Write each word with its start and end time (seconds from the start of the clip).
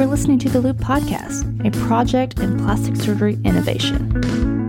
You 0.00 0.06
are 0.06 0.08
listening 0.08 0.38
to 0.38 0.48
the 0.48 0.62
Loupe 0.62 0.78
Podcast, 0.78 1.44
a 1.62 1.70
project 1.86 2.38
in 2.40 2.56
plastic 2.56 2.96
surgery 2.96 3.38
innovation. 3.44 4.59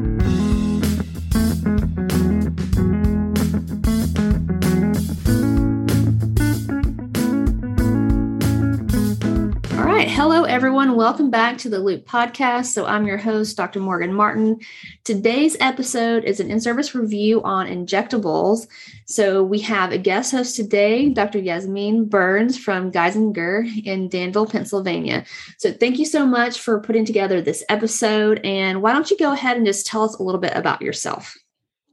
Everyone. 10.61 10.95
Welcome 10.95 11.31
back 11.31 11.57
to 11.57 11.69
the 11.69 11.79
Loupe 11.79 12.05
podcast. 12.05 12.67
So, 12.67 12.85
I'm 12.85 13.07
your 13.07 13.17
host, 13.17 13.57
Dr. 13.57 13.79
Morgan 13.79 14.13
Martin. 14.13 14.59
Today's 15.03 15.57
episode 15.59 16.23
is 16.23 16.39
an 16.39 16.51
in 16.51 16.61
service 16.61 16.93
review 16.93 17.41
on 17.41 17.65
injectables. 17.65 18.67
So, 19.07 19.41
we 19.41 19.57
have 19.61 19.91
a 19.91 19.97
guest 19.97 20.31
host 20.31 20.55
today, 20.55 21.09
Dr. 21.09 21.39
Yasmeen 21.39 22.07
Byrnes 22.07 22.59
from 22.59 22.91
Geisinger 22.91 23.67
in 23.87 24.07
Danville, 24.07 24.45
Pennsylvania. 24.45 25.25
So, 25.57 25.71
thank 25.71 25.97
you 25.97 26.05
so 26.05 26.27
much 26.27 26.59
for 26.59 26.79
putting 26.79 27.05
together 27.05 27.41
this 27.41 27.63
episode. 27.67 28.39
And 28.43 28.83
why 28.83 28.93
don't 28.93 29.09
you 29.09 29.17
go 29.17 29.31
ahead 29.31 29.57
and 29.57 29.65
just 29.65 29.87
tell 29.87 30.03
us 30.03 30.13
a 30.19 30.21
little 30.21 30.39
bit 30.39 30.53
about 30.55 30.83
yourself? 30.83 31.35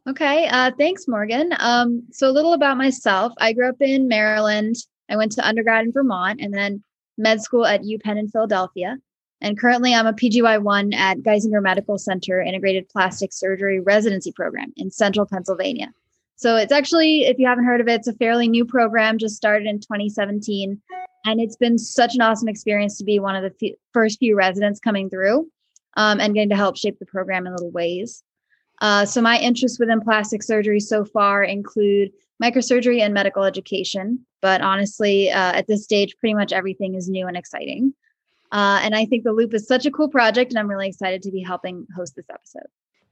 Okay. 0.07 0.47
Uh, 0.47 0.73
thanks, 0.77 1.09
Morgan. 1.09 1.55
Um, 1.59 2.03
so, 2.13 2.29
a 2.29 2.33
little 2.33 2.53
about 2.53 2.77
myself. 2.77 3.33
I 3.39 3.55
grew 3.55 3.71
up 3.71 3.81
in 3.81 4.09
Maryland. 4.09 4.77
I 5.09 5.17
went 5.17 5.33
to 5.33 5.49
undergrad 5.49 5.87
in 5.87 5.93
Vermont 5.93 6.43
and 6.43 6.53
then 6.53 6.85
med 7.19 7.43
school 7.43 7.67
at 7.67 7.83
UPenn 7.83 8.19
in 8.19 8.29
Philadelphia. 8.29 8.97
And 9.41 9.59
currently, 9.59 9.95
I'm 9.95 10.07
a 10.07 10.13
PGY1 10.13 10.95
at 10.95 11.19
Geisinger 11.19 11.63
Medical 11.63 11.99
Center 11.99 12.41
Integrated 12.41 12.89
Plastic 12.89 13.33
Surgery 13.33 13.81
Residency 13.81 14.33
Program 14.33 14.73
in 14.77 14.91
central 14.91 15.27
Pennsylvania. 15.27 15.93
So 16.37 16.57
it's 16.57 16.73
actually, 16.73 17.23
if 17.23 17.39
you 17.39 17.47
haven't 17.47 17.65
heard 17.65 17.81
of 17.81 17.89
it, 17.89 17.95
it's 17.95 18.09
a 18.09 18.13
fairly 18.15 18.49
new 18.49 18.65
program, 18.65 19.19
just 19.19 19.37
started 19.37 19.67
in 19.67 19.81
2017. 19.81 20.81
And 21.25 21.41
it's 21.41 21.57
been 21.57 21.79
such 21.79 22.15
an 22.15 22.21
awesome 22.21 22.49
experience 22.49 22.97
to 22.99 23.05
be 23.05 23.19
one 23.19 23.37
of 23.37 23.43
the 23.43 23.75
first 23.93 24.19
few 24.19 24.37
residents 24.37 24.81
coming 24.81 25.11
through 25.11 25.51
um, 25.97 26.21
and 26.21 26.35
getting 26.35 26.51
to 26.51 26.57
help 26.57 26.77
shape 26.77 26.99
the 26.99 27.07
program 27.07 27.47
in 27.47 27.53
little 27.53 27.73
ways. 27.73 28.23
Uh, 28.81 29.05
so, 29.05 29.21
my 29.21 29.39
interests 29.39 29.79
within 29.79 30.01
plastic 30.01 30.43
surgery 30.43 30.81
so 30.81 31.05
far 31.05 31.43
include 31.43 32.13
microsurgery 32.43 33.01
and 33.01 33.13
medical 33.13 33.45
education. 33.45 34.25
But 34.41 34.61
honestly, 34.61 35.31
uh, 35.31 35.53
at 35.53 35.67
this 35.67 35.85
stage, 35.85 36.17
pretty 36.19 36.35
much 36.35 36.53
everything 36.53 36.95
is 36.95 37.09
new 37.09 37.27
and 37.27 37.37
exciting. 37.37 37.95
Uh, 38.53 38.81
and 38.83 38.95
I 38.95 39.05
think 39.05 39.25
the 39.25 39.33
Loupe 39.33 39.55
is 39.55 39.67
such 39.67 39.85
a 39.85 39.91
cool 39.91 40.09
project, 40.09 40.53
and 40.53 40.59
I'm 40.59 40.69
really 40.69 40.89
excited 40.89 41.23
to 41.23 41.31
be 41.31 41.43
helping 41.43 41.87
host 41.95 42.15
this 42.17 42.31
episode. 42.31 42.69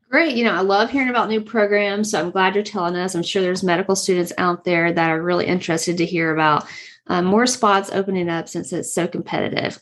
Great. 0.09 0.37
You 0.37 0.45
know, 0.45 0.55
I 0.55 0.61
love 0.61 0.91
hearing 0.91 1.11
about 1.11 1.29
new 1.29 1.41
programs. 1.41 2.13
So 2.13 2.21
I'm 2.21 2.31
glad 2.31 2.55
you're 2.55 2.63
telling 2.63 2.95
us. 2.95 3.15
I'm 3.15 3.25
sure 3.25 3.43
there's 3.43 3.65
medical 3.65 3.97
students 3.97 4.33
out 4.39 4.65
there 4.65 4.93
that 4.93 5.11
are 5.11 5.21
really 5.21 5.47
interested 5.47 5.99
to 5.99 6.07
hear 6.07 6.33
about 6.33 6.65
um, 7.09 7.25
more 7.25 7.47
spots 7.47 7.91
opening 7.93 8.29
up 8.29 8.49
since 8.49 8.73
it's 8.73 8.93
so 8.93 9.07
competitive. 9.07 9.79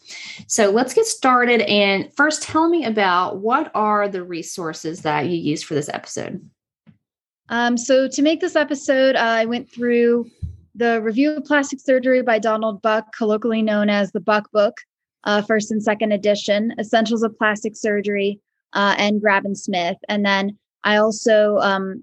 So 0.47 0.71
let's 0.71 0.95
get 0.95 1.07
started. 1.07 1.63
And 1.63 2.13
first, 2.15 2.43
tell 2.43 2.69
me 2.69 2.85
about 2.85 3.39
what 3.39 3.71
are 3.75 4.09
the 4.09 4.23
resources 4.23 5.03
that 5.03 5.27
you 5.27 5.37
use 5.37 5.63
for 5.63 5.75
this 5.75 5.89
episode? 5.89 6.49
Um, 7.49 7.77
so 7.77 8.09
to 8.09 8.23
make 8.23 8.41
this 8.41 8.57
episode, 8.57 9.17
uh, 9.17 9.21
I 9.21 9.45
went 9.45 9.71
through 9.71 10.31
the 10.75 11.01
Review 11.03 11.33
of 11.33 11.45
Plastic 11.45 11.81
Surgery 11.81 12.23
by 12.23 12.39
Donald 12.39 12.83
Buck, 12.83 13.07
colloquially 13.17 13.63
known 13.63 13.89
as 13.89 14.13
the 14.13 14.21
Buck 14.21 14.51
Book, 14.51 14.77
uh, 15.25 15.43
first 15.43 15.71
and 15.71 15.83
second 15.83 16.13
edition, 16.13 16.75
Essentials 16.79 17.23
of 17.23 17.37
Plastic 17.39 17.77
Surgery, 17.77 18.41
uh, 18.73 18.95
and 18.99 19.21
Grabb 19.21 19.45
and 19.45 19.57
Smith. 19.57 19.97
And 20.09 20.25
then 20.25 20.59
I 20.83 20.97
also 20.97 21.59
um, 21.59 22.03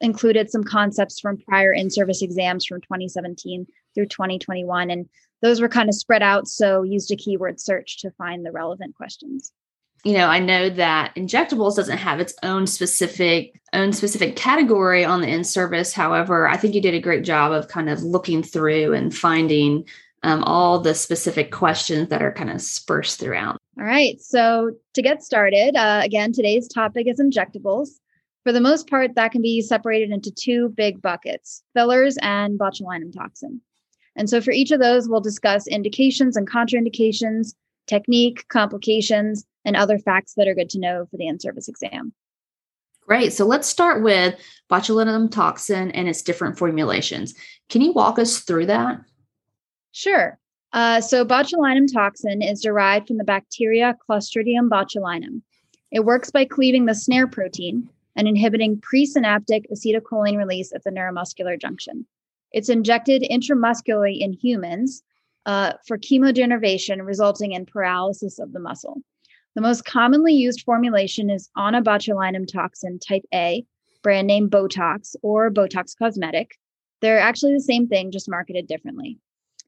included 0.00 0.50
some 0.50 0.64
concepts 0.64 1.20
from 1.20 1.36
prior 1.36 1.72
in 1.72 1.90
service 1.90 2.22
exams 2.22 2.64
from 2.64 2.80
2017 2.80 3.66
through 3.96 4.06
2021. 4.06 4.90
And 4.90 5.08
those 5.42 5.60
were 5.60 5.68
kind 5.68 5.88
of 5.88 5.96
spread 5.96 6.22
out. 6.22 6.46
So 6.46 6.84
used 6.84 7.10
a 7.10 7.16
keyword 7.16 7.60
search 7.60 7.98
to 8.02 8.12
find 8.12 8.46
the 8.46 8.52
relevant 8.52 8.94
questions 8.94 9.52
you 10.06 10.12
know 10.12 10.28
i 10.28 10.38
know 10.38 10.70
that 10.70 11.14
injectables 11.16 11.74
doesn't 11.76 11.98
have 11.98 12.20
its 12.20 12.32
own 12.44 12.66
specific 12.66 13.60
own 13.72 13.92
specific 13.92 14.36
category 14.36 15.04
on 15.04 15.20
the 15.20 15.28
in 15.28 15.42
service 15.42 15.92
however 15.92 16.48
i 16.48 16.56
think 16.56 16.74
you 16.74 16.80
did 16.80 16.94
a 16.94 17.00
great 17.00 17.24
job 17.24 17.50
of 17.52 17.68
kind 17.68 17.90
of 17.90 18.02
looking 18.02 18.42
through 18.42 18.92
and 18.94 19.14
finding 19.14 19.84
um, 20.22 20.42
all 20.44 20.80
the 20.80 20.94
specific 20.94 21.52
questions 21.52 22.08
that 22.08 22.22
are 22.22 22.32
kind 22.32 22.50
of 22.50 22.56
dispersed 22.56 23.18
throughout 23.18 23.58
all 23.78 23.84
right 23.84 24.20
so 24.20 24.70
to 24.94 25.02
get 25.02 25.22
started 25.22 25.76
uh, 25.76 26.00
again 26.04 26.32
today's 26.32 26.68
topic 26.68 27.08
is 27.08 27.20
injectables 27.20 27.98
for 28.44 28.52
the 28.52 28.60
most 28.60 28.88
part 28.88 29.14
that 29.16 29.32
can 29.32 29.42
be 29.42 29.60
separated 29.60 30.10
into 30.10 30.30
two 30.30 30.68
big 30.76 31.02
buckets 31.02 31.64
fillers 31.74 32.16
and 32.22 32.58
botulinum 32.58 33.12
toxin 33.12 33.60
and 34.16 34.28
so 34.28 34.40
for 34.40 34.50
each 34.50 34.70
of 34.70 34.80
those 34.80 35.08
we'll 35.08 35.20
discuss 35.20 35.66
indications 35.66 36.36
and 36.36 36.48
contraindications 36.48 37.54
technique 37.86 38.46
complications 38.48 39.44
and 39.64 39.76
other 39.76 39.98
facts 39.98 40.34
that 40.34 40.48
are 40.48 40.54
good 40.54 40.70
to 40.70 40.78
know 40.78 41.06
for 41.10 41.16
the 41.16 41.26
in 41.26 41.40
service 41.40 41.68
exam. 41.68 42.12
Great. 43.06 43.32
So 43.32 43.44
let's 43.44 43.68
start 43.68 44.02
with 44.02 44.34
botulinum 44.70 45.30
toxin 45.30 45.92
and 45.92 46.08
its 46.08 46.22
different 46.22 46.58
formulations. 46.58 47.34
Can 47.68 47.80
you 47.80 47.92
walk 47.92 48.18
us 48.18 48.40
through 48.40 48.66
that? 48.66 49.00
Sure. 49.92 50.38
Uh, 50.72 51.00
so, 51.00 51.24
botulinum 51.24 51.90
toxin 51.90 52.42
is 52.42 52.60
derived 52.60 53.06
from 53.06 53.16
the 53.16 53.24
bacteria 53.24 53.96
Clostridium 54.06 54.68
botulinum. 54.68 55.40
It 55.92 56.04
works 56.04 56.30
by 56.30 56.44
cleaving 56.44 56.84
the 56.84 56.94
SNARE 56.94 57.28
protein 57.28 57.88
and 58.16 58.26
inhibiting 58.26 58.80
presynaptic 58.80 59.64
acetylcholine 59.72 60.36
release 60.36 60.72
at 60.74 60.82
the 60.82 60.90
neuromuscular 60.90 61.58
junction. 61.58 62.06
It's 62.52 62.68
injected 62.68 63.26
intramuscularly 63.30 64.20
in 64.20 64.32
humans 64.32 65.02
uh, 65.46 65.74
for 65.86 65.98
chemodenervation, 65.98 67.04
resulting 67.04 67.52
in 67.52 67.66
paralysis 67.66 68.38
of 68.38 68.52
the 68.52 68.60
muscle. 68.60 69.02
The 69.54 69.62
most 69.62 69.84
commonly 69.84 70.34
used 70.34 70.62
formulation 70.62 71.30
is 71.30 71.50
onabotulinum 71.56 72.46
toxin 72.52 72.98
type 72.98 73.24
A, 73.32 73.64
brand 74.02 74.26
name 74.26 74.50
Botox 74.50 75.16
or 75.22 75.50
Botox 75.50 75.96
Cosmetic. 75.98 76.58
They're 77.00 77.18
actually 77.18 77.54
the 77.54 77.60
same 77.60 77.88
thing, 77.88 78.10
just 78.10 78.28
marketed 78.28 78.66
differently. 78.66 79.18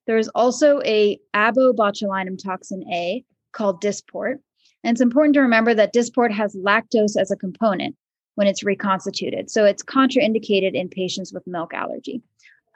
There's 0.07 0.29
also 0.29 0.81
a 0.85 1.19
abobotulinum 1.35 2.43
toxin 2.43 2.85
A 2.93 3.25
called 3.53 3.83
Dysport. 3.83 4.37
And 4.85 4.95
it's 4.95 5.01
important 5.01 5.35
to 5.35 5.41
remember 5.41 5.75
that 5.75 5.95
Dysport 5.95 6.33
has 6.33 6.57
lactose 6.57 7.17
as 7.19 7.31
a 7.31 7.37
component 7.37 7.97
when 8.35 8.47
it's 8.47 8.63
reconstituted. 8.63 9.51
So 9.51 9.65
it's 9.65 9.83
contraindicated 9.83 10.75
in 10.75 10.89
patients 10.89 11.33
with 11.33 11.47
milk 11.47 11.75
allergy. 11.75 12.23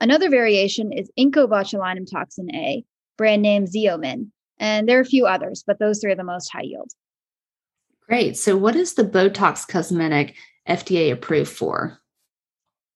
Another 0.02 0.28
variation 0.28 0.92
is 0.92 1.12
incobotulinum 1.16 2.10
toxin 2.10 2.52
A, 2.52 2.84
brand 3.16 3.40
name 3.40 3.66
Xeomin. 3.66 4.32
And 4.58 4.88
there 4.88 4.98
are 4.98 5.02
a 5.02 5.04
few 5.04 5.26
others, 5.26 5.62
but 5.64 5.78
those 5.78 6.00
three 6.00 6.10
are 6.10 6.16
the 6.16 6.24
most 6.24 6.48
high 6.52 6.62
yield. 6.62 6.90
Great. 8.08 8.36
So, 8.36 8.56
what 8.56 8.74
is 8.74 8.94
the 8.94 9.04
Botox 9.04 9.66
cosmetic 9.66 10.34
FDA 10.68 11.12
approved 11.12 11.52
for? 11.52 12.00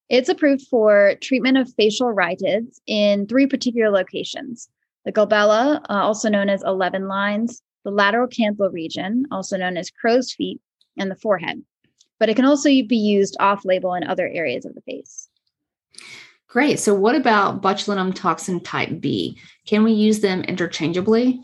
It's 0.09 0.29
approved 0.29 0.67
for 0.69 1.15
treatment 1.23 1.59
of 1.59 1.73
facial 1.75 2.13
rhytids 2.13 2.81
in 2.89 3.29
three 3.29 3.47
particular 3.47 3.89
locations 3.89 4.69
the 5.05 5.13
glabella, 5.13 5.81
uh, 5.89 6.03
also 6.03 6.29
known 6.29 6.49
as 6.49 6.65
11 6.65 7.07
lines, 7.07 7.63
the 7.85 7.93
lateral 7.93 8.27
canthal 8.27 8.73
region, 8.73 9.27
also 9.31 9.57
known 9.57 9.77
as 9.77 9.93
crow's 9.93 10.33
feet, 10.33 10.61
and 10.99 11.09
the 11.09 11.15
forehead. 11.15 11.63
But 12.19 12.31
it 12.31 12.35
can 12.35 12.45
also 12.45 12.69
be 12.69 12.97
used 12.97 13.37
off 13.39 13.65
label 13.65 13.95
in 13.95 14.03
other 14.03 14.27
areas 14.27 14.65
of 14.65 14.75
the 14.75 14.81
face. 14.81 15.29
Great. 16.57 16.81
So, 16.81 16.95
what 16.95 17.15
about 17.15 17.61
botulinum 17.61 18.15
toxin 18.15 18.61
type 18.61 18.99
B? 19.01 19.39
Can 19.67 19.85
we 19.85 19.93
use 19.93 20.21
them 20.21 20.43
interchangeably? 20.45 21.39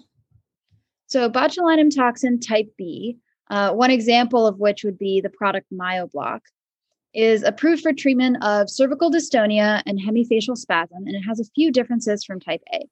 So, 1.06 1.28
botulinum 1.28 1.94
toxin 1.94 2.40
type 2.40 2.72
B 2.78 3.18
uh, 3.52 3.70
one 3.70 3.90
example 3.90 4.46
of 4.46 4.58
which 4.58 4.82
would 4.82 4.98
be 4.98 5.20
the 5.20 5.28
product 5.28 5.66
Myobloc, 5.70 6.40
is 7.12 7.42
approved 7.42 7.82
for 7.82 7.92
treatment 7.92 8.42
of 8.42 8.70
cervical 8.70 9.10
dystonia 9.10 9.82
and 9.84 10.00
hemifacial 10.00 10.56
spasm, 10.56 11.06
and 11.06 11.14
it 11.14 11.20
has 11.28 11.38
a 11.38 11.44
few 11.54 11.70
differences 11.70 12.24
from 12.24 12.40
type 12.40 12.62
A. 12.72 12.88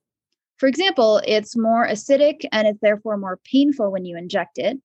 For 0.58 0.66
example, 0.66 1.22
it's 1.26 1.56
more 1.56 1.88
acidic 1.88 2.44
and 2.52 2.68
it's 2.68 2.80
therefore 2.82 3.16
more 3.16 3.40
painful 3.50 3.90
when 3.90 4.04
you 4.04 4.18
inject 4.18 4.58
it. 4.58 4.78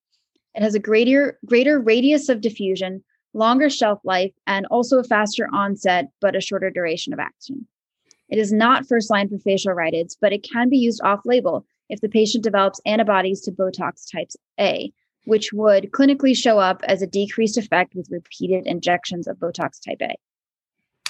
It 0.53 0.63
has 0.63 0.75
a 0.75 0.79
greater, 0.79 1.37
greater 1.45 1.81
radius 1.81 2.29
of 2.29 2.39
diffusion, 2.39 3.03
longer 3.35 3.69
shelf 3.69 3.99
life, 4.03 4.31
and 4.47 4.65
also 4.71 4.97
a 4.97 5.03
faster 5.03 5.47
onset, 5.53 6.05
but 6.21 6.35
a 6.35 6.41
shorter 6.41 6.71
duration 6.71 7.13
of 7.13 7.19
action. 7.19 7.67
It 8.29 8.39
is 8.39 8.51
not 8.51 8.87
first 8.87 9.11
line 9.11 9.29
for 9.29 9.37
facial 9.37 9.75
rhytids, 9.75 10.15
but 10.19 10.33
it 10.33 10.47
can 10.51 10.69
be 10.69 10.77
used 10.77 11.01
off 11.03 11.21
label 11.25 11.65
if 11.89 12.01
the 12.01 12.09
patient 12.09 12.43
develops 12.43 12.81
antibodies 12.85 13.41
to 13.41 13.51
Botox 13.51 14.11
types 14.11 14.35
A, 14.59 14.91
which 15.25 15.53
would 15.53 15.91
clinically 15.91 16.35
show 16.35 16.57
up 16.57 16.81
as 16.87 17.01
a 17.01 17.07
decreased 17.07 17.57
effect 17.57 17.93
with 17.93 18.09
repeated 18.09 18.65
injections 18.65 19.27
of 19.27 19.37
Botox 19.37 19.79
type 19.85 20.01
A. 20.01 20.15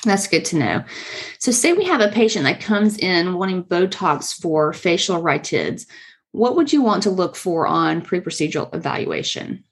That's 0.03 0.27
good 0.27 0.45
to 0.45 0.57
know. 0.57 0.83
So, 1.39 1.51
say 1.51 1.73
we 1.73 1.85
have 1.85 2.01
a 2.01 2.09
patient 2.09 2.45
that 2.45 2.61
comes 2.61 2.97
in 2.97 3.35
wanting 3.35 3.63
Botox 3.63 4.39
for 4.39 4.71
facial 4.73 5.21
rhytids. 5.21 5.87
What 6.31 6.55
would 6.55 6.71
you 6.71 6.81
want 6.81 7.03
to 7.03 7.09
look 7.09 7.35
for 7.35 7.65
on 7.65 8.01
pre 8.01 8.19
procedural 8.19 8.73
evaluation? 8.75 9.63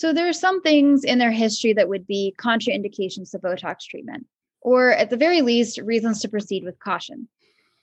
So, 0.00 0.14
there 0.14 0.30
are 0.30 0.32
some 0.32 0.62
things 0.62 1.04
in 1.04 1.18
their 1.18 1.30
history 1.30 1.74
that 1.74 1.90
would 1.90 2.06
be 2.06 2.34
contraindications 2.38 3.32
to 3.32 3.38
Botox 3.38 3.80
treatment, 3.80 4.24
or 4.62 4.92
at 4.92 5.10
the 5.10 5.16
very 5.18 5.42
least, 5.42 5.76
reasons 5.76 6.22
to 6.22 6.28
proceed 6.30 6.64
with 6.64 6.78
caution. 6.78 7.28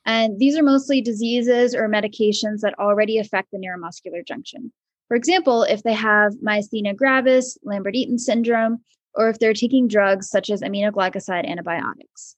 And 0.03 0.39
these 0.39 0.57
are 0.57 0.63
mostly 0.63 0.99
diseases 0.99 1.75
or 1.75 1.87
medications 1.87 2.61
that 2.61 2.73
already 2.79 3.19
affect 3.19 3.51
the 3.51 3.59
neuromuscular 3.59 4.25
junction. 4.25 4.73
For 5.09 5.15
example, 5.15 5.61
if 5.61 5.83
they 5.83 5.93
have 5.93 6.33
myasthenia 6.43 6.95
gravis, 6.95 7.55
Lambert 7.63 7.93
Eaton 7.93 8.17
syndrome, 8.17 8.79
or 9.13 9.29
if 9.29 9.37
they're 9.37 9.53
taking 9.53 9.87
drugs 9.87 10.27
such 10.27 10.49
as 10.49 10.63
aminoglycoside 10.63 11.47
antibiotics. 11.47 12.35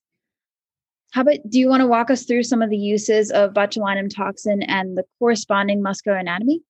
How 1.12 1.22
about 1.22 1.38
do 1.48 1.58
you 1.58 1.70
want 1.70 1.80
to 1.80 1.88
walk 1.88 2.12
us 2.12 2.26
through 2.26 2.44
some 2.44 2.62
of 2.62 2.70
the 2.70 2.76
uses 2.76 3.32
of 3.32 3.54
botulinum 3.54 4.14
toxin 4.14 4.62
and 4.62 4.98
the 4.98 5.06
corresponding 5.20 5.82
muscular 5.82 6.18
anatomy? 6.18 6.64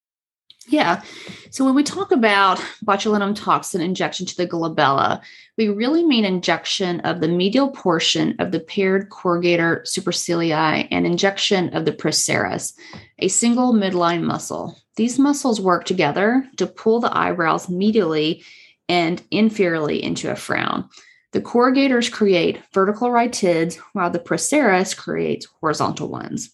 Yeah. 0.69 1.01
So 1.49 1.65
when 1.65 1.73
we 1.73 1.81
talk 1.83 2.11
about 2.11 2.59
botulinum 2.85 3.35
toxin 3.35 3.81
injection 3.81 4.27
to 4.27 4.37
the 4.37 4.47
glabella, 4.47 5.19
we 5.57 5.67
really 5.67 6.05
mean 6.05 6.25
injection 6.25 6.99
of 7.01 7.21
the 7.21 7.27
medial 7.27 7.69
portion 7.69 8.35
of 8.37 8.51
the 8.51 8.59
paired 8.59 9.09
corrugator 9.09 9.81
supercilii 9.81 10.87
and 10.91 11.07
injection 11.07 11.73
of 11.75 11.85
the 11.85 11.91
procerus, 11.91 12.75
a 13.17 13.29
single 13.29 13.73
midline 13.73 14.21
muscle. 14.21 14.77
These 14.95 15.17
muscles 15.17 15.59
work 15.59 15.85
together 15.85 16.47
to 16.57 16.67
pull 16.67 16.99
the 16.99 17.17
eyebrows 17.17 17.65
medially 17.65 18.43
and 18.87 19.23
inferiorly 19.31 19.99
into 20.01 20.31
a 20.31 20.35
frown. 20.35 20.87
The 21.31 21.41
corrugators 21.41 22.11
create 22.11 22.61
vertical 22.73 23.09
rhytids 23.09 23.77
while 23.93 24.11
the 24.11 24.19
procerus 24.19 24.93
creates 24.93 25.47
horizontal 25.59 26.09
ones. 26.09 26.51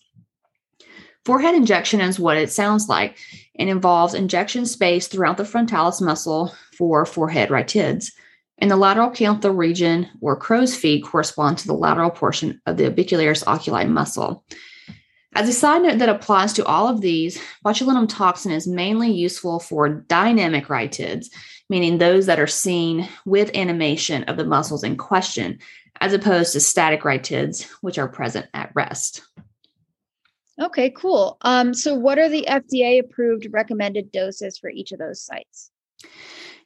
Forehead 1.25 1.55
injection 1.55 2.01
is 2.01 2.19
what 2.19 2.37
it 2.37 2.51
sounds 2.51 2.87
like 2.87 3.17
and 3.57 3.67
involves 3.67 4.13
injection 4.13 4.65
space 4.67 5.07
throughout 5.07 5.37
the 5.37 5.45
frontalis 5.45 5.99
muscle 5.99 6.53
for 6.77 7.03
forehead 7.03 7.49
rhytids. 7.49 8.11
And 8.59 8.69
the 8.69 8.77
lateral 8.77 9.09
canthal 9.09 9.57
region 9.57 10.07
or 10.21 10.35
crow's 10.35 10.75
feet 10.75 11.03
correspond 11.03 11.57
to 11.57 11.67
the 11.67 11.73
lateral 11.73 12.11
portion 12.11 12.61
of 12.67 12.77
the 12.77 12.85
orbicularis 12.85 13.45
oculi 13.47 13.85
muscle. 13.85 14.45
As 15.33 15.49
a 15.49 15.53
side 15.53 15.81
note 15.81 15.97
that 15.97 16.09
applies 16.09 16.53
to 16.53 16.65
all 16.65 16.87
of 16.87 17.01
these, 17.01 17.41
botulinum 17.65 18.07
toxin 18.07 18.51
is 18.51 18.67
mainly 18.67 19.11
useful 19.11 19.59
for 19.59 19.89
dynamic 19.89 20.67
rhytids, 20.67 21.25
meaning 21.69 21.97
those 21.97 22.27
that 22.27 22.39
are 22.39 22.47
seen 22.47 23.09
with 23.25 23.53
animation 23.55 24.23
of 24.25 24.37
the 24.37 24.45
muscles 24.45 24.83
in 24.83 24.95
question, 24.95 25.59
as 25.99 26.13
opposed 26.13 26.53
to 26.53 26.59
static 26.61 27.01
rhytids, 27.01 27.63
which 27.81 27.97
are 27.97 28.07
present 28.07 28.45
at 28.53 28.71
rest. 28.75 29.23
Okay, 30.61 30.89
cool. 30.91 31.37
Um, 31.41 31.73
so, 31.73 31.95
what 31.95 32.17
are 32.17 32.29
the 32.29 32.45
FDA 32.47 32.99
approved 32.99 33.47
recommended 33.51 34.11
doses 34.11 34.57
for 34.57 34.69
each 34.69 34.91
of 34.91 34.99
those 34.99 35.21
sites? 35.21 35.71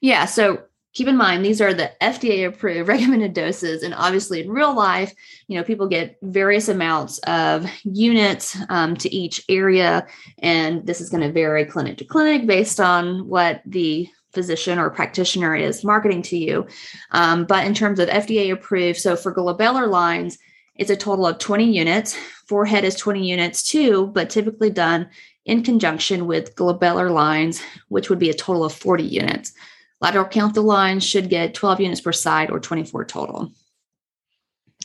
Yeah, 0.02 0.26
so 0.26 0.64
keep 0.94 1.08
in 1.08 1.18
mind 1.18 1.46
these 1.46 1.62
are 1.62 1.74
the 1.74 1.92
FDA 2.02 2.48
approved 2.48 2.88
recommended 2.88 3.34
doses, 3.34 3.84
and 3.84 3.94
obviously 3.94 4.42
in 4.42 4.52
real 4.52 4.76
life, 4.76 5.14
you 5.48 5.58
know, 5.58 5.64
people 5.64 5.88
get 5.88 6.18
various 6.22 6.68
amounts 6.68 7.18
of 7.20 7.70
units 7.84 8.58
um, 8.70 8.96
to 8.98 9.14
each 9.14 9.44
area, 9.50 10.06
and 10.40 10.86
this 10.86 11.02
is 11.02 11.10
going 11.10 11.24
to 11.24 11.32
vary 11.32 11.66
clinic 11.66 11.98
to 11.98 12.06
clinic 12.06 12.46
based 12.46 12.80
on 12.80 13.28
what 13.28 13.62
the 13.66 14.08
physician 14.34 14.78
or 14.78 14.92
practitioner 14.92 15.56
is 15.56 15.84
marketing 15.84 16.22
to 16.22 16.38
you. 16.38 16.68
Um, 17.12 17.46
but 17.46 17.66
in 17.66 17.74
terms 17.74 18.00
of 18.00 18.10
FDA 18.10 18.52
approved, 18.52 19.00
so 19.00 19.16
for 19.16 19.34
glabellar 19.34 19.90
lines, 19.90 20.38
it's 20.80 20.90
a 20.90 20.96
total 20.96 21.28
of 21.28 21.38
20 21.40 21.72
units. 21.72 22.16
Forehead 22.48 22.86
is 22.86 22.96
20 22.96 23.28
units 23.28 23.62
too, 23.62 24.08
but 24.08 24.30
typically 24.30 24.70
done 24.70 25.10
in 25.46 25.62
conjunction 25.62 26.26
with 26.26 26.56
glabellar 26.56 27.12
lines, 27.12 27.62
which 27.90 28.10
would 28.10 28.18
be 28.18 28.30
a 28.30 28.34
total 28.34 28.64
of 28.64 28.74
40 28.74 29.04
units. 29.04 29.52
Lateral 30.00 30.26
canthal 30.26 30.64
lines 30.64 31.04
should 31.04 31.30
get 31.30 31.54
12 31.54 31.82
units 31.82 32.02
per 32.02 32.14
side 32.14 32.50
or 32.50 32.62
24 32.62 33.04
total. 33.06 33.52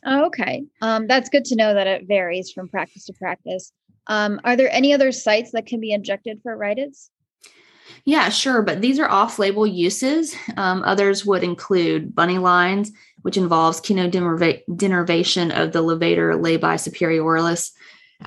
Okay. 0.05 0.65
Um, 0.83 1.07
that's 1.07 1.29
good 1.29 1.45
to 1.47 1.57
know 1.57 1.73
that 1.73 1.87
it 1.87 2.09
varies 2.09 2.51
from 2.51 2.69
practice 2.69 3.05
to 3.07 3.13
practice. 3.13 3.73
Um, 4.09 4.41
are 4.43 4.57
there 4.57 4.71
any 4.71 4.93
other 4.93 5.13
sites 5.13 5.53
that 5.53 5.67
can 5.67 5.81
be 5.81 5.93
injected 5.93 6.41
for 6.43 6.59
rhytids? 6.59 7.09
Yeah, 8.05 8.29
sure. 8.29 8.63
But 8.63 8.81
these 8.83 8.99
are 8.99 9.09
off 9.09 9.39
label 9.39 9.67
uses. 9.67 10.35
Um, 10.57 10.83
others 10.85 11.25
would 11.25 11.43
include 11.43 12.15
bunny 12.15 12.39
lines, 12.39 12.93
which 13.23 13.39
involves 13.39 13.81
chemodenervation 13.81 15.59
of 15.59 15.73
the 15.73 15.83
levator 15.83 16.39
labii 16.39 16.61
superioris, 16.61 17.73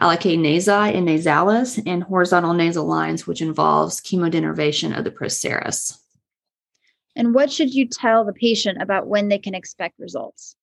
alaeque 0.02 0.40
nasi 0.40 0.72
and 0.72 1.08
nasalis, 1.08 1.82
and 1.86 2.04
horizontal 2.04 2.54
nasal 2.54 2.88
lines, 2.88 3.28
which 3.28 3.42
involves 3.42 4.02
chemodenervation 4.02 4.98
of 4.98 5.04
the 5.04 5.12
procerus. 5.12 6.00
And 7.16 7.34
what 7.34 7.52
should 7.52 7.74
you 7.74 7.88
tell 7.88 8.26
the 8.26 8.34
patient 8.34 8.82
about 8.82 9.08
when 9.08 9.28
they 9.28 9.40
can 9.40 9.54
expect 9.54 10.00
results? 10.00 10.56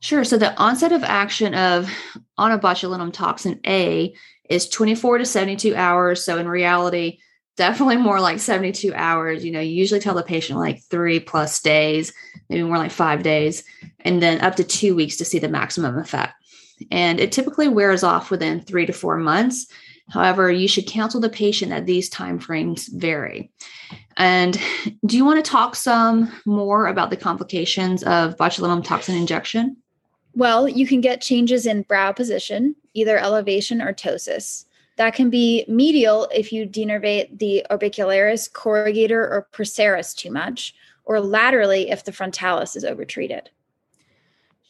Sure. 0.00 0.24
So 0.24 0.38
the 0.38 0.56
onset 0.56 0.92
of 0.92 1.04
action 1.04 1.54
of 1.54 1.90
onabotulinum 2.38 3.12
toxin 3.12 3.60
A 3.66 4.14
is 4.48 4.68
24 4.68 5.18
to 5.18 5.26
72 5.26 5.76
hours. 5.76 6.24
So 6.24 6.38
in 6.38 6.48
reality, 6.48 7.18
definitely 7.60 7.98
more 7.98 8.20
like 8.20 8.38
72 8.38 8.94
hours. 8.94 9.44
You 9.44 9.52
know, 9.52 9.60
you 9.60 9.72
usually 9.72 10.00
tell 10.00 10.14
the 10.14 10.22
patient 10.22 10.58
like 10.58 10.82
three 10.84 11.20
plus 11.20 11.60
days, 11.60 12.10
maybe 12.48 12.62
more 12.62 12.78
like 12.78 12.90
five 12.90 13.22
days, 13.22 13.64
and 14.00 14.22
then 14.22 14.40
up 14.40 14.56
to 14.56 14.64
two 14.64 14.96
weeks 14.96 15.18
to 15.18 15.26
see 15.26 15.38
the 15.38 15.46
maximum 15.46 15.98
effect. 15.98 16.32
And 16.90 17.20
it 17.20 17.32
typically 17.32 17.68
wears 17.68 18.02
off 18.02 18.30
within 18.30 18.62
three 18.62 18.86
to 18.86 18.94
four 18.94 19.18
months. 19.18 19.66
However, 20.08 20.50
you 20.50 20.66
should 20.66 20.86
counsel 20.86 21.20
the 21.20 21.28
patient 21.28 21.70
that 21.70 21.84
these 21.84 22.08
timeframes 22.08 22.90
vary. 22.94 23.52
And 24.16 24.58
do 25.04 25.18
you 25.18 25.26
want 25.26 25.44
to 25.44 25.50
talk 25.50 25.76
some 25.76 26.32
more 26.46 26.86
about 26.86 27.10
the 27.10 27.16
complications 27.18 28.02
of 28.04 28.38
botulinum 28.38 28.82
toxin 28.82 29.16
injection? 29.16 29.76
Well, 30.34 30.66
you 30.66 30.86
can 30.86 31.02
get 31.02 31.20
changes 31.20 31.66
in 31.66 31.82
brow 31.82 32.12
position, 32.12 32.74
either 32.94 33.18
elevation 33.18 33.82
or 33.82 33.92
ptosis. 33.92 34.64
That 35.00 35.14
can 35.14 35.30
be 35.30 35.64
medial 35.66 36.28
if 36.30 36.52
you 36.52 36.66
denervate 36.66 37.38
the 37.38 37.64
orbicularis, 37.70 38.52
corrugator, 38.52 39.12
or 39.12 39.48
procerus 39.50 40.12
too 40.12 40.30
much, 40.30 40.74
or 41.06 41.22
laterally 41.22 41.88
if 41.88 42.04
the 42.04 42.12
frontalis 42.12 42.76
is 42.76 42.84
overtreated. 42.84 43.48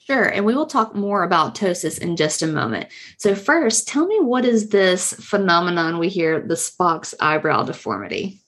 Sure, 0.07 0.27
and 0.27 0.45
we 0.45 0.55
will 0.55 0.67
talk 0.67 0.95
more 0.95 1.25
about 1.25 1.57
ptosis 1.57 1.99
in 1.99 2.15
just 2.15 2.43
a 2.43 2.47
moment. 2.47 2.87
So 3.17 3.35
first, 3.35 3.89
tell 3.89 4.07
me 4.07 4.21
what 4.21 4.45
is 4.45 4.69
this 4.69 5.15
phenomenon 5.15 5.99
we 5.99 6.09
hear 6.09 6.41
the 6.41 6.55
Spock's 6.55 7.13
eyebrow 7.19 7.65
deformity? 7.65 8.41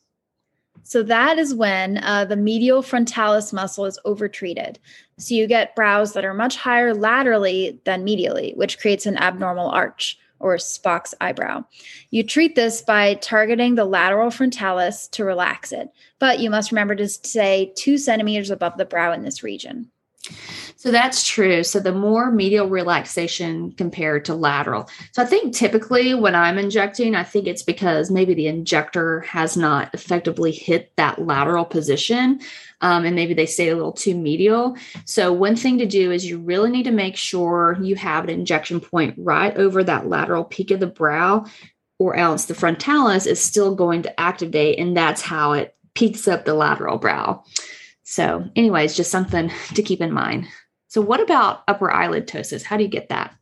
So 0.84 1.02
that 1.02 1.36
is 1.36 1.52
when 1.52 1.98
uh, 2.04 2.26
the 2.26 2.36
medial 2.36 2.82
frontalis 2.82 3.52
muscle 3.52 3.86
is 3.86 3.98
overtreated. 4.04 4.78
So 5.18 5.34
you 5.34 5.48
get 5.48 5.74
brows 5.74 6.12
that 6.12 6.24
are 6.24 6.32
much 6.32 6.54
higher 6.54 6.94
laterally 6.94 7.80
than 7.84 8.06
medially, 8.06 8.56
which 8.56 8.78
creates 8.78 9.04
an 9.04 9.16
abnormal 9.16 9.68
arch 9.68 10.16
or 10.42 10.56
Spock's 10.56 11.14
eyebrow. 11.20 11.64
You 12.10 12.24
treat 12.24 12.56
this 12.56 12.82
by 12.82 13.14
targeting 13.14 13.76
the 13.76 13.84
lateral 13.84 14.30
frontalis 14.30 15.08
to 15.12 15.24
relax 15.24 15.70
it, 15.70 15.88
but 16.18 16.40
you 16.40 16.50
must 16.50 16.72
remember 16.72 16.96
to 16.96 17.08
stay 17.08 17.72
two 17.76 17.96
centimeters 17.96 18.50
above 18.50 18.76
the 18.76 18.84
brow 18.84 19.12
in 19.12 19.22
this 19.22 19.44
region. 19.44 19.91
So 20.76 20.90
that's 20.90 21.24
true. 21.24 21.62
So 21.62 21.78
the 21.78 21.92
more 21.92 22.32
medial 22.32 22.68
relaxation 22.68 23.72
compared 23.72 24.24
to 24.24 24.34
lateral. 24.34 24.88
So 25.12 25.22
I 25.22 25.26
think 25.26 25.54
typically 25.54 26.14
when 26.14 26.34
I'm 26.34 26.58
injecting, 26.58 27.14
I 27.14 27.22
think 27.22 27.46
it's 27.46 27.62
because 27.62 28.10
maybe 28.10 28.34
the 28.34 28.48
injector 28.48 29.20
has 29.20 29.56
not 29.56 29.94
effectively 29.94 30.50
hit 30.50 30.92
that 30.96 31.24
lateral 31.24 31.64
position. 31.64 32.40
Um, 32.80 33.04
and 33.04 33.14
maybe 33.14 33.32
they 33.32 33.46
stay 33.46 33.68
a 33.68 33.76
little 33.76 33.92
too 33.92 34.16
medial. 34.16 34.76
So, 35.04 35.32
one 35.32 35.54
thing 35.54 35.78
to 35.78 35.86
do 35.86 36.10
is 36.10 36.26
you 36.26 36.38
really 36.38 36.68
need 36.68 36.82
to 36.82 36.90
make 36.90 37.14
sure 37.14 37.78
you 37.80 37.94
have 37.94 38.24
an 38.24 38.30
injection 38.30 38.80
point 38.80 39.14
right 39.16 39.56
over 39.56 39.84
that 39.84 40.08
lateral 40.08 40.42
peak 40.42 40.72
of 40.72 40.80
the 40.80 40.88
brow, 40.88 41.46
or 42.00 42.16
else 42.16 42.46
the 42.46 42.56
frontalis 42.56 43.24
is 43.26 43.40
still 43.40 43.76
going 43.76 44.02
to 44.02 44.20
activate, 44.20 44.80
and 44.80 44.96
that's 44.96 45.22
how 45.22 45.52
it 45.52 45.76
peaks 45.94 46.26
up 46.26 46.44
the 46.44 46.54
lateral 46.54 46.98
brow. 46.98 47.44
So, 48.02 48.48
anyways, 48.56 48.96
just 48.96 49.10
something 49.10 49.50
to 49.74 49.82
keep 49.82 50.00
in 50.00 50.12
mind. 50.12 50.46
So, 50.88 51.00
what 51.00 51.20
about 51.20 51.62
upper 51.68 51.90
eyelid 51.90 52.26
ptosis? 52.26 52.62
How 52.62 52.76
do 52.76 52.82
you 52.82 52.90
get 52.90 53.08
that? 53.08 53.34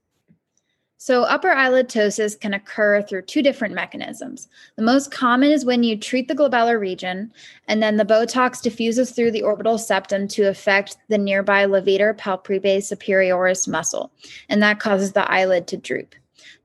So, 1.02 1.22
upper 1.22 1.50
eyelid 1.50 1.88
ptosis 1.88 2.38
can 2.38 2.52
occur 2.52 3.00
through 3.00 3.22
two 3.22 3.42
different 3.42 3.74
mechanisms. 3.74 4.48
The 4.76 4.82
most 4.82 5.10
common 5.10 5.50
is 5.50 5.64
when 5.64 5.82
you 5.82 5.96
treat 5.96 6.28
the 6.28 6.34
glabellar 6.34 6.78
region, 6.78 7.32
and 7.68 7.82
then 7.82 7.96
the 7.96 8.04
Botox 8.04 8.60
diffuses 8.60 9.10
through 9.10 9.30
the 9.30 9.42
orbital 9.42 9.78
septum 9.78 10.28
to 10.28 10.42
affect 10.42 10.98
the 11.08 11.16
nearby 11.16 11.64
levator 11.64 12.14
palpebrae 12.14 12.78
superioris 12.78 13.66
muscle, 13.66 14.12
and 14.50 14.62
that 14.62 14.78
causes 14.78 15.12
the 15.12 15.28
eyelid 15.30 15.66
to 15.68 15.78
droop. 15.78 16.14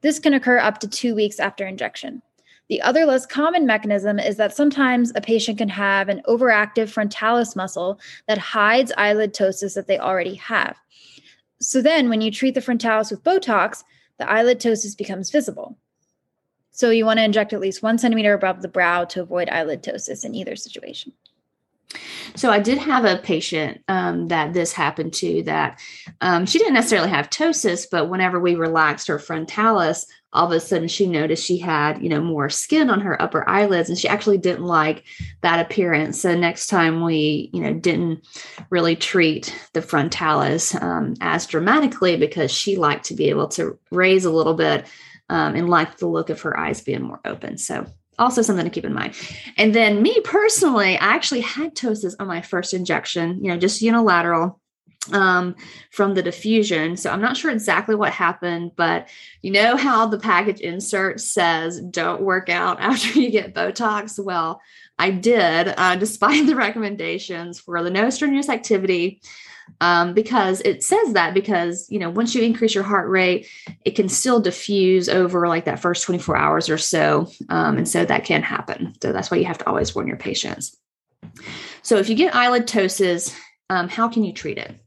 This 0.02 0.20
can 0.20 0.34
occur 0.34 0.60
up 0.60 0.80
to 0.80 0.88
two 0.90 1.16
weeks 1.16 1.40
after 1.40 1.66
injection. 1.66 2.22
The 2.68 2.82
other 2.82 3.06
less 3.06 3.26
common 3.26 3.66
mechanism 3.66 4.18
is 4.18 4.38
that 4.38 4.56
sometimes 4.56 5.12
a 5.16 5.22
patient 5.22 5.60
can 5.60 5.70
have 5.70 6.10
an 6.10 6.22
overactive 6.28 6.90
frontalis 6.90 7.56
muscle 7.56 8.00
that 8.28 8.38
hides 8.38 8.92
eyelid 8.98 9.34
ptosis 9.34 9.76
that 9.76 9.88
they 9.88 10.00
already 10.00 10.36
have. 10.36 10.76
So 11.62 11.82
then, 11.82 12.10
when 12.10 12.22
you 12.22 12.32
treat 12.32 12.56
the 12.56 12.62
frontalis 12.62 13.12
with 13.12 13.24
Botox, 13.24 13.84
the 14.18 14.30
eyelid 14.30 14.60
ptosis 14.60 14.98
becomes 14.98 15.30
visible. 15.30 15.78
So 16.72 16.90
you 16.90 17.06
want 17.06 17.20
to 17.20 17.24
inject 17.24 17.54
at 17.54 17.62
least 17.62 17.84
one 17.84 17.98
centimeter 17.98 18.34
above 18.34 18.62
the 18.62 18.68
brow 18.68 19.06
to 19.06 19.22
avoid 19.22 19.48
eyelid 19.50 19.82
ptosis 19.82 20.26
in 20.26 20.36
either 20.36 20.56
situation. 20.56 21.14
So 22.36 22.52
I 22.52 22.60
did 22.60 22.78
have 22.80 23.06
a 23.06 23.18
patient 23.18 23.82
um, 23.88 24.28
that 24.28 24.54
this 24.54 24.74
happened 24.74 25.14
to 25.14 25.44
that 25.44 25.80
um, 26.20 26.46
she 26.46 26.58
didn't 26.58 26.74
necessarily 26.74 27.10
have 27.10 27.30
ptosis, 27.30 27.86
but 27.90 28.10
whenever 28.10 28.40
we 28.40 28.56
relaxed 28.56 29.08
her 29.08 29.20
frontalis, 29.20 30.06
all 30.36 30.46
of 30.46 30.52
a 30.52 30.60
sudden 30.60 30.88
she 30.88 31.08
noticed 31.08 31.46
she 31.46 31.58
had, 31.58 32.02
you 32.04 32.10
know, 32.10 32.22
more 32.22 32.50
skin 32.50 32.90
on 32.90 33.02
her 33.02 33.20
upper 33.22 33.48
eyelids 33.50 33.90
and 33.90 33.98
she 33.98 34.08
actually 34.08 34.38
didn't 34.38 34.66
like 34.66 35.04
that 35.42 35.66
appearance. 35.66 36.22
So 36.22 36.36
next 36.36 36.68
time 36.68 37.04
we, 37.04 37.50
you 37.54 37.62
know, 37.62 37.74
didn't 37.74 38.28
really 38.70 38.96
treat 38.96 39.56
the 39.74 39.82
frontalis 39.82 40.76
um, 40.76 41.16
as 41.22 41.48
dramatically 41.48 42.18
because 42.18 42.52
she 42.52 42.76
liked 42.76 43.06
to 43.06 43.16
be 43.16 43.30
able 43.30 43.48
to 43.50 43.80
raise 43.92 44.26
a 44.26 44.32
little 44.32 44.54
bit 44.54 44.86
um, 45.30 45.56
and 45.56 45.70
liked 45.70 46.00
the 46.00 46.08
look 46.08 46.30
of 46.30 46.42
her 46.42 46.60
eyes 46.60 46.82
being 46.82 47.02
more 47.02 47.22
open. 47.26 47.58
So 47.58 47.88
also 48.20 48.42
something 48.42 48.66
to 48.66 48.72
keep 48.72 48.86
in 48.86 48.94
mind. 48.94 49.16
And 49.58 49.74
then 49.74 50.02
me 50.02 50.20
personally, 50.24 50.98
I 50.98 51.16
actually 51.16 51.42
had 51.42 51.76
ptosis 51.76 52.16
on 52.20 52.28
my 52.28 52.42
first 52.42 52.74
injection, 52.74 53.44
you 53.44 53.52
know, 53.52 53.58
just 53.58 53.82
unilateral 53.82 54.60
um, 55.12 55.56
from 55.92 56.14
the 56.14 56.24
diffusion. 56.24 56.98
So 56.98 57.12
I'm 57.12 57.22
not 57.22 57.38
sure 57.38 57.52
exactly 57.52 57.96
what 57.96 58.14
happened, 58.14 58.72
but 58.76 59.08
you 59.42 59.52
know 59.52 59.78
how 59.78 60.06
the 60.06 60.20
package 60.20 60.60
insert 60.60 61.20
says 61.20 61.80
don't 61.82 62.22
work 62.22 62.50
out 62.50 62.80
after 62.80 63.20
you 63.20 63.30
get 63.30 63.54
Botox? 63.54 64.24
Well, 64.24 64.62
I 64.98 65.12
did, 65.12 65.74
uh, 65.78 65.96
despite 65.98 66.46
the 66.48 66.56
recommendations 66.56 67.60
for 67.60 67.82
the 67.84 67.90
no 67.90 68.10
strenuous 68.10 68.50
activity, 68.50 69.22
um, 69.82 70.14
because 70.14 70.62
it 70.62 70.84
says 70.84 71.14
that 71.14 71.34
because 71.34 71.88
you 71.90 71.98
know 71.98 72.10
once 72.10 72.36
you 72.36 72.44
increase 72.44 72.76
your 72.76 72.84
heart 72.84 73.10
rate, 73.10 73.48
it 73.84 73.96
can 73.96 74.08
still 74.10 74.40
diffuse 74.40 75.10
over 75.10 75.48
like 75.48 75.66
that 75.66 75.80
first 75.80 76.04
24 76.04 76.38
hours 76.38 76.70
or 76.70 76.78
so, 76.78 77.28
um, 77.50 77.78
and 77.78 77.88
so 77.88 78.06
that 78.06 78.26
can 78.26 78.44
happen. 78.44 78.94
So 79.02 79.12
that's 79.12 79.32
why 79.32 79.38
you 79.38 79.46
have 79.46 79.58
to 79.60 79.68
always 79.68 79.96
warn 79.96 80.08
your 80.08 80.18
patients. 80.18 80.78
So 81.82 81.98
if 81.98 82.10
you 82.10 82.16
get 82.16 82.36
eyelid 82.36 82.68
ptosis, 82.68 83.36
um, 83.70 83.90
how 83.90 84.08
can 84.08 84.24
you 84.24 84.34
treat 84.34 84.58
it? 84.58 84.80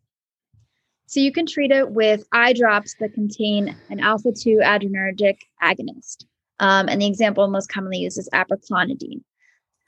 So 1.08 1.20
you 1.20 1.32
can 1.32 1.46
treat 1.46 1.70
it 1.70 1.90
with 1.90 2.22
eye 2.32 2.52
drops 2.52 2.94
that 3.00 3.14
contain 3.14 3.74
an 3.88 3.98
alpha 3.98 4.30
2 4.30 4.58
adrenergic 4.62 5.38
agonist. 5.62 6.26
Um, 6.60 6.86
and 6.86 7.00
the 7.00 7.06
example 7.06 7.48
most 7.48 7.72
commonly 7.72 8.00
used 8.00 8.18
is 8.18 8.28
apraclonidine. 8.34 9.22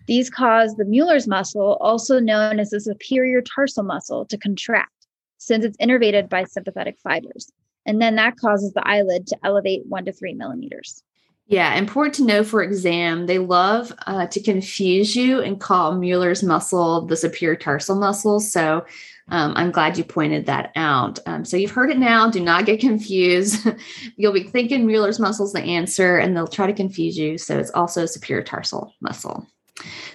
These 0.07 0.31
cause 0.31 0.77
the 0.77 0.87
Mueller's 0.87 1.29
muscle, 1.29 1.77
also 1.83 2.21
known 2.21 2.59
as 2.59 2.71
the 2.71 2.81
superior 2.81 3.43
tarsal 3.43 3.85
muscle, 3.85 4.25
to 4.25 4.39
contract 4.39 5.07
since 5.37 5.63
it's 5.63 5.77
innervated 5.77 6.31
by 6.31 6.45
sympathetic 6.45 6.97
fibers. 7.03 7.53
And 7.85 8.01
then 8.01 8.15
that 8.17 8.39
causes 8.39 8.73
the 8.73 8.89
eyelid 8.89 9.27
to 9.27 9.39
elevate 9.45 9.85
one 9.87 10.07
to 10.07 10.13
three 10.13 10.33
millimeters. 10.33 11.03
Yeah, 11.51 11.75
important 11.75 12.15
to 12.15 12.25
know 12.25 12.45
for 12.45 12.63
exam, 12.63 13.27
they 13.27 13.41
love 13.41 13.93
uh, 14.07 14.29
to 14.29 14.41
confuse 14.41 15.17
you 15.17 15.41
and 15.41 15.61
call 15.61 15.97
Mueller's 15.97 16.45
muscle 16.45 17.01
the 17.07 17.17
superior 17.17 17.57
tarsal 17.57 17.97
muscle. 17.97 18.39
So 18.39 18.87
um, 19.31 19.55
I'm 19.57 19.73
glad 19.73 19.99
you 19.99 20.05
pointed 20.05 20.47
that 20.47 20.71
out. 20.77 21.19
Um, 21.27 21.45
so 21.45 21.57
you've 21.57 21.73
heard 21.73 21.91
it 21.91 21.99
now. 21.99 22.31
Do 22.31 22.39
not 22.39 22.67
get 22.67 22.79
confused. 22.79 23.69
You'll 24.17 24.33
be 24.33 24.45
thinking 24.45 24.87
Mueller's 24.87 25.19
muscle 25.19 25.45
is 25.45 25.53
the 25.53 25.61
answer, 25.61 26.19
and 26.19 26.37
they'll 26.37 26.47
try 26.47 26.69
to 26.69 26.73
confuse 26.73 27.19
you. 27.19 27.37
So 27.37 27.59
it's 27.59 27.73
also 27.73 28.07
superior 28.07 28.45
tarsal 28.45 28.95
muscle. 29.01 29.45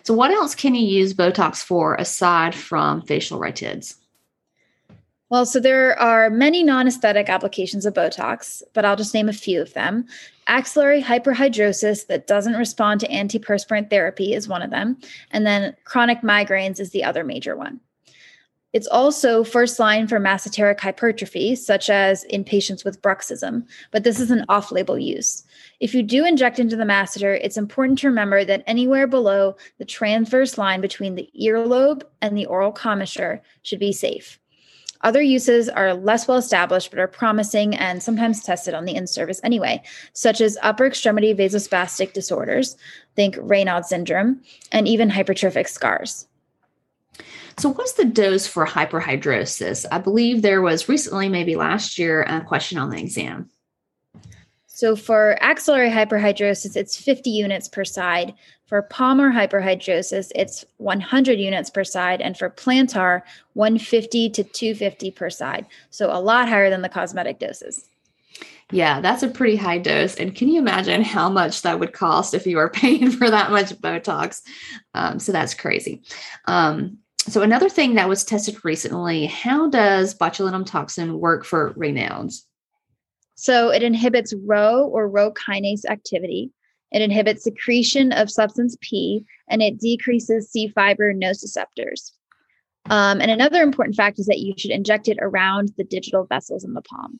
So 0.03 0.13
what 0.13 0.31
else 0.31 0.55
can 0.55 0.73
you 0.73 0.87
use 0.87 1.13
Botox 1.13 1.57
for 1.57 1.95
aside 1.95 2.55
from 2.55 3.01
facial 3.01 3.41
rhytids? 3.41 3.95
Well, 5.29 5.45
so 5.47 5.59
there 5.59 5.99
are 5.99 6.29
many 6.29 6.63
non 6.63 6.87
aesthetic 6.87 7.29
applications 7.29 7.85
of 7.85 7.95
Botox, 7.95 8.61
but 8.73 8.85
I'll 8.85 8.95
just 8.95 9.13
name 9.13 9.27
a 9.27 9.33
few 9.33 9.59
of 9.59 9.73
them. 9.73 10.05
Axillary 10.47 11.01
hyperhidrosis 11.01 12.05
that 12.07 12.27
doesn't 12.27 12.53
respond 12.53 12.99
to 12.99 13.07
antiperspirant 13.07 13.89
therapy 13.89 14.33
is 14.33 14.47
one 14.47 14.61
of 14.61 14.69
them. 14.69 14.97
And 15.31 15.45
then 15.45 15.75
chronic 15.83 16.21
migraines 16.21 16.79
is 16.79 16.91
the 16.91 17.03
other 17.03 17.23
major 17.23 17.55
one. 17.55 17.79
It's 18.71 18.87
also 18.87 19.43
first 19.43 19.79
line 19.79 20.05
for 20.05 20.19
masseteric 20.19 20.79
hypertrophy, 20.81 21.55
such 21.55 21.89
as 21.89 22.25
in 22.25 22.43
patients 22.43 22.83
with 22.83 23.01
bruxism, 23.01 23.65
but 23.91 24.03
this 24.03 24.19
is 24.19 24.31
an 24.31 24.43
off 24.49 24.69
label 24.69 24.99
use. 24.99 25.43
If 25.79 25.95
you 25.95 26.03
do 26.03 26.25
inject 26.25 26.59
into 26.59 26.75
the 26.75 26.83
masseter, 26.83 27.39
it's 27.41 27.55
important 27.55 27.99
to 27.99 28.07
remember 28.07 28.43
that 28.43 28.65
anywhere 28.67 29.07
below 29.07 29.55
the 29.77 29.85
transverse 29.85 30.57
line 30.57 30.81
between 30.81 31.15
the 31.15 31.29
earlobe 31.41 32.03
and 32.21 32.37
the 32.37 32.45
oral 32.47 32.73
commissure 32.73 33.41
should 33.63 33.79
be 33.79 33.93
safe. 33.93 34.39
Other 35.05 35.21
uses 35.21 35.69
are 35.69 35.93
less 35.93 36.27
well 36.27 36.35
established 36.35 36.89
but 36.89 36.97
are 36.97 37.07
promising 37.07 37.75
and 37.75 38.01
sometimes 38.01 38.41
tested 38.41 38.73
on 38.73 38.85
the 38.85 38.95
in 38.95 39.05
service 39.05 39.39
anyway, 39.43 39.83
such 40.13 40.41
as 40.41 40.57
upper 40.63 40.87
extremity 40.87 41.31
vasospastic 41.31 42.11
disorders, 42.11 42.75
think 43.15 43.35
Raynaud 43.35 43.85
syndrome, 43.85 44.41
and 44.71 44.87
even 44.87 45.11
hypertrophic 45.11 45.69
scars. 45.69 46.27
So, 47.59 47.69
what's 47.69 47.93
the 47.93 48.05
dose 48.05 48.47
for 48.47 48.65
hyperhidrosis? 48.65 49.85
I 49.91 49.99
believe 49.99 50.41
there 50.41 50.63
was 50.63 50.89
recently, 50.89 51.29
maybe 51.29 51.55
last 51.55 51.99
year, 51.99 52.23
a 52.23 52.41
question 52.41 52.79
on 52.79 52.89
the 52.89 52.97
exam. 52.97 53.51
So, 54.75 54.97
for 54.97 55.37
axillary 55.39 55.89
hyperhidrosis, 55.89 56.75
it's 56.75 56.97
50 56.97 57.29
units 57.29 57.69
per 57.69 57.85
side. 57.85 58.33
For 58.65 58.81
palmar 58.81 59.31
hyperhidrosis, 59.31 60.33
it's 60.35 60.65
100 60.79 61.39
units 61.39 61.69
per 61.69 61.85
side. 61.85 62.19
And 62.19 62.37
for 62.37 62.49
plantar, 62.49 63.21
150 63.53 64.31
to 64.31 64.43
250 64.43 65.11
per 65.11 65.29
side. 65.29 65.65
So, 65.91 66.11
a 66.11 66.19
lot 66.19 66.49
higher 66.49 66.69
than 66.69 66.81
the 66.81 66.89
cosmetic 66.89 67.39
doses. 67.39 67.87
Yeah, 68.69 68.99
that's 68.99 69.23
a 69.23 69.29
pretty 69.29 69.55
high 69.55 69.77
dose. 69.77 70.15
And 70.15 70.35
can 70.35 70.49
you 70.49 70.59
imagine 70.59 71.03
how 71.03 71.29
much 71.29 71.61
that 71.61 71.79
would 71.79 71.93
cost 71.93 72.33
if 72.33 72.45
you 72.45 72.57
were 72.57 72.69
paying 72.81 73.11
for 73.11 73.29
that 73.29 73.51
much 73.51 73.69
Botox? 73.75 74.41
Um, 74.93 75.19
so 75.19 75.31
that's 75.31 75.53
crazy. 75.53 76.03
Um, 76.49 76.97
so 77.19 77.43
another 77.43 77.69
thing 77.69 77.95
that 77.95 78.09
was 78.09 78.25
tested 78.25 78.57
recently, 78.65 79.27
how 79.27 79.69
does 79.69 80.17
botulinum 80.17 80.65
toxin 80.65 81.17
work 81.17 81.45
for 81.45 81.73
Raynaud's? 81.75 82.44
So 83.35 83.69
it 83.69 83.83
inhibits 83.83 84.33
Rho 84.45 84.85
or 84.85 85.07
Rho 85.07 85.31
kinase 85.31 85.85
activity. 85.85 86.51
It 86.91 87.01
inhibits 87.01 87.43
secretion 87.43 88.11
of 88.13 88.31
substance 88.31 88.77
P 88.81 89.25
and 89.49 89.61
it 89.61 89.77
decreases 89.77 90.49
C 90.49 90.69
fiber 90.69 91.13
nociceptors. 91.13 92.11
Um, 92.89 93.19
and 93.19 93.31
another 93.31 93.61
important 93.63 93.95
fact 93.95 94.19
is 94.19 94.27
that 94.27 94.39
you 94.39 94.53
should 94.57 94.71
inject 94.71 95.07
it 95.07 95.17
around 95.21 95.73
the 95.77 95.83
digital 95.83 96.25
vessels 96.25 96.63
in 96.63 96.73
the 96.73 96.81
palm. 96.81 97.19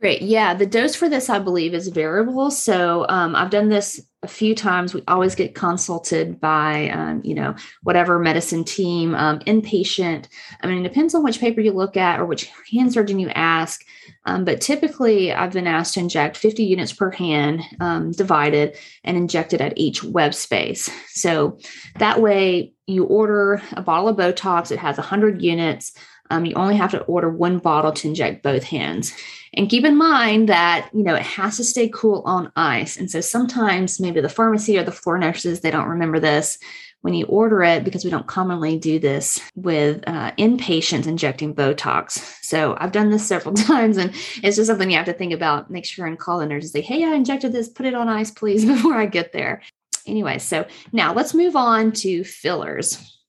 Great. 0.00 0.22
Yeah, 0.22 0.54
the 0.54 0.64
dose 0.64 0.96
for 0.96 1.10
this, 1.10 1.28
I 1.28 1.38
believe, 1.38 1.74
is 1.74 1.88
variable. 1.88 2.50
So 2.50 3.04
um, 3.10 3.36
I've 3.36 3.50
done 3.50 3.68
this 3.68 4.00
a 4.22 4.28
few 4.28 4.54
times. 4.54 4.94
We 4.94 5.02
always 5.06 5.34
get 5.34 5.54
consulted 5.54 6.40
by, 6.40 6.88
um, 6.88 7.20
you 7.22 7.34
know, 7.34 7.54
whatever 7.82 8.18
medicine 8.18 8.64
team, 8.64 9.14
um, 9.14 9.40
inpatient. 9.40 10.28
I 10.62 10.68
mean, 10.68 10.78
it 10.78 10.88
depends 10.88 11.14
on 11.14 11.22
which 11.22 11.38
paper 11.38 11.60
you 11.60 11.72
look 11.72 11.98
at 11.98 12.18
or 12.18 12.24
which 12.24 12.50
hand 12.72 12.94
surgeon 12.94 13.18
you 13.18 13.28
ask. 13.28 13.84
Um, 14.24 14.46
but 14.46 14.62
typically, 14.62 15.34
I've 15.34 15.52
been 15.52 15.66
asked 15.66 15.94
to 15.94 16.00
inject 16.00 16.38
50 16.38 16.64
units 16.64 16.94
per 16.94 17.10
hand 17.10 17.60
um, 17.80 18.12
divided 18.12 18.78
and 19.04 19.18
injected 19.18 19.60
at 19.60 19.76
each 19.76 20.02
web 20.02 20.32
space. 20.34 20.88
So 21.08 21.58
that 21.98 22.22
way, 22.22 22.72
you 22.86 23.04
order 23.04 23.62
a 23.74 23.82
bottle 23.82 24.08
of 24.08 24.16
Botox, 24.16 24.72
it 24.72 24.78
has 24.78 24.96
100 24.96 25.42
units. 25.42 25.92
Um, 26.30 26.46
you 26.46 26.54
only 26.54 26.76
have 26.76 26.90
to 26.92 27.02
order 27.02 27.28
one 27.28 27.58
bottle 27.58 27.92
to 27.92 28.08
inject 28.08 28.42
both 28.42 28.62
hands. 28.64 29.12
And 29.54 29.68
keep 29.68 29.84
in 29.84 29.96
mind 29.96 30.48
that, 30.48 30.88
you 30.94 31.02
know, 31.02 31.14
it 31.14 31.22
has 31.22 31.56
to 31.56 31.64
stay 31.64 31.90
cool 31.92 32.22
on 32.24 32.52
ice. 32.54 32.96
And 32.96 33.10
so 33.10 33.20
sometimes 33.20 33.98
maybe 33.98 34.20
the 34.20 34.28
pharmacy 34.28 34.78
or 34.78 34.84
the 34.84 34.92
floor 34.92 35.18
nurses, 35.18 35.60
they 35.60 35.70
don't 35.70 35.88
remember 35.88 36.20
this 36.20 36.58
when 37.02 37.14
you 37.14 37.24
order 37.26 37.62
it 37.62 37.82
because 37.82 38.04
we 38.04 38.10
don't 38.10 38.26
commonly 38.26 38.78
do 38.78 38.98
this 38.98 39.40
with 39.54 40.02
uh, 40.06 40.32
inpatients 40.32 41.06
injecting 41.06 41.54
Botox. 41.54 42.38
So 42.42 42.76
I've 42.78 42.92
done 42.92 43.10
this 43.10 43.26
several 43.26 43.54
times 43.56 43.96
and 43.96 44.14
it's 44.42 44.56
just 44.56 44.66
something 44.66 44.90
you 44.90 44.96
have 44.96 45.06
to 45.06 45.12
think 45.12 45.32
about. 45.32 45.70
Make 45.70 45.84
sure 45.84 46.06
and 46.06 46.18
call 46.18 46.38
the 46.38 46.46
nurse 46.46 46.64
and 46.64 46.72
say, 46.72 46.80
hey, 46.82 47.04
I 47.04 47.14
injected 47.14 47.52
this, 47.52 47.68
put 47.68 47.86
it 47.86 47.94
on 47.94 48.08
ice, 48.08 48.30
please, 48.30 48.64
before 48.66 48.94
I 48.94 49.06
get 49.06 49.32
there. 49.32 49.62
Anyway, 50.06 50.38
so 50.38 50.66
now 50.92 51.12
let's 51.12 51.34
move 51.34 51.56
on 51.56 51.92
to 51.92 52.24
fillers. 52.24 53.19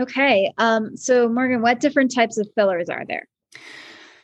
Okay. 0.00 0.52
Um, 0.58 0.96
so, 0.96 1.28
Morgan, 1.28 1.62
what 1.62 1.80
different 1.80 2.14
types 2.14 2.38
of 2.38 2.48
fillers 2.54 2.88
are 2.88 3.04
there? 3.06 3.26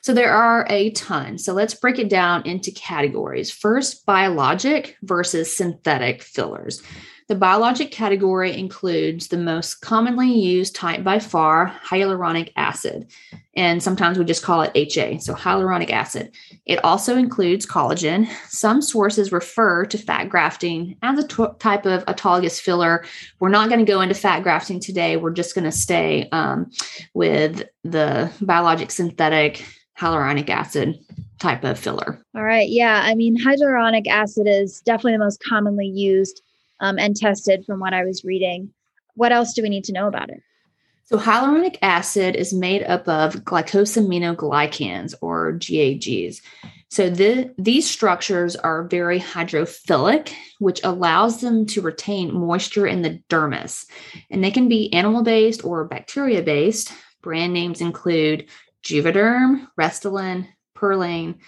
So 0.02 0.14
there 0.14 0.32
are 0.32 0.66
a 0.70 0.90
ton. 0.92 1.36
So 1.36 1.52
let's 1.52 1.74
break 1.74 1.98
it 1.98 2.08
down 2.08 2.46
into 2.46 2.70
categories. 2.70 3.50
First, 3.50 4.06
biologic 4.06 4.96
versus 5.02 5.54
synthetic 5.54 6.22
fillers. 6.22 6.82
The 7.30 7.36
biologic 7.36 7.92
category 7.92 8.58
includes 8.58 9.28
the 9.28 9.36
most 9.36 9.82
commonly 9.82 10.32
used 10.32 10.74
type 10.74 11.04
by 11.04 11.20
far, 11.20 11.72
hyaluronic 11.80 12.52
acid. 12.56 13.08
And 13.54 13.80
sometimes 13.80 14.18
we 14.18 14.24
just 14.24 14.42
call 14.42 14.62
it 14.62 14.72
HA, 14.74 15.18
so 15.18 15.34
hyaluronic 15.34 15.90
acid. 15.90 16.32
It 16.66 16.84
also 16.84 17.16
includes 17.16 17.66
collagen. 17.66 18.28
Some 18.48 18.82
sources 18.82 19.30
refer 19.30 19.84
to 19.86 19.96
fat 19.96 20.24
grafting 20.28 20.96
as 21.02 21.20
a 21.20 21.28
t- 21.28 21.44
type 21.60 21.86
of 21.86 22.04
autologous 22.06 22.60
filler. 22.60 23.04
We're 23.38 23.48
not 23.48 23.68
going 23.68 23.78
to 23.78 23.92
go 23.92 24.00
into 24.00 24.16
fat 24.16 24.42
grafting 24.42 24.80
today. 24.80 25.16
We're 25.16 25.30
just 25.30 25.54
going 25.54 25.66
to 25.66 25.70
stay 25.70 26.28
um, 26.32 26.68
with 27.14 27.62
the 27.84 28.28
biologic 28.40 28.90
synthetic 28.90 29.64
hyaluronic 29.96 30.48
acid 30.48 30.98
type 31.38 31.62
of 31.62 31.78
filler. 31.78 32.20
All 32.34 32.42
right. 32.42 32.68
Yeah. 32.68 33.02
I 33.04 33.14
mean, 33.14 33.38
hyaluronic 33.38 34.08
acid 34.08 34.48
is 34.48 34.80
definitely 34.80 35.12
the 35.12 35.18
most 35.18 35.40
commonly 35.48 35.86
used 35.86 36.42
um, 36.80 36.98
and 36.98 37.16
tested 37.16 37.64
from 37.64 37.80
what 37.80 37.94
I 37.94 38.04
was 38.04 38.24
reading. 38.24 38.72
What 39.14 39.32
else 39.32 39.52
do 39.52 39.62
we 39.62 39.68
need 39.68 39.84
to 39.84 39.92
know 39.92 40.08
about 40.08 40.30
it? 40.30 40.42
So, 41.04 41.18
hyaluronic 41.18 41.76
acid 41.82 42.36
is 42.36 42.54
made 42.54 42.84
up 42.84 43.08
of 43.08 43.34
glycosaminoglycans 43.44 45.14
or 45.20 45.52
GAGs. 45.52 46.40
So, 46.88 47.10
the, 47.10 47.52
these 47.58 47.90
structures 47.90 48.54
are 48.54 48.84
very 48.84 49.18
hydrophilic, 49.18 50.32
which 50.60 50.80
allows 50.84 51.40
them 51.40 51.66
to 51.66 51.80
retain 51.80 52.32
moisture 52.32 52.86
in 52.86 53.02
the 53.02 53.20
dermis. 53.28 53.86
And 54.30 54.44
they 54.44 54.52
can 54.52 54.68
be 54.68 54.92
animal 54.92 55.24
based 55.24 55.64
or 55.64 55.84
bacteria 55.84 56.42
based. 56.42 56.92
Brand 57.22 57.52
names 57.52 57.80
include 57.80 58.48
Juvederm, 58.84 59.66
Restylane, 59.78 60.46
Perlane, 60.76 61.40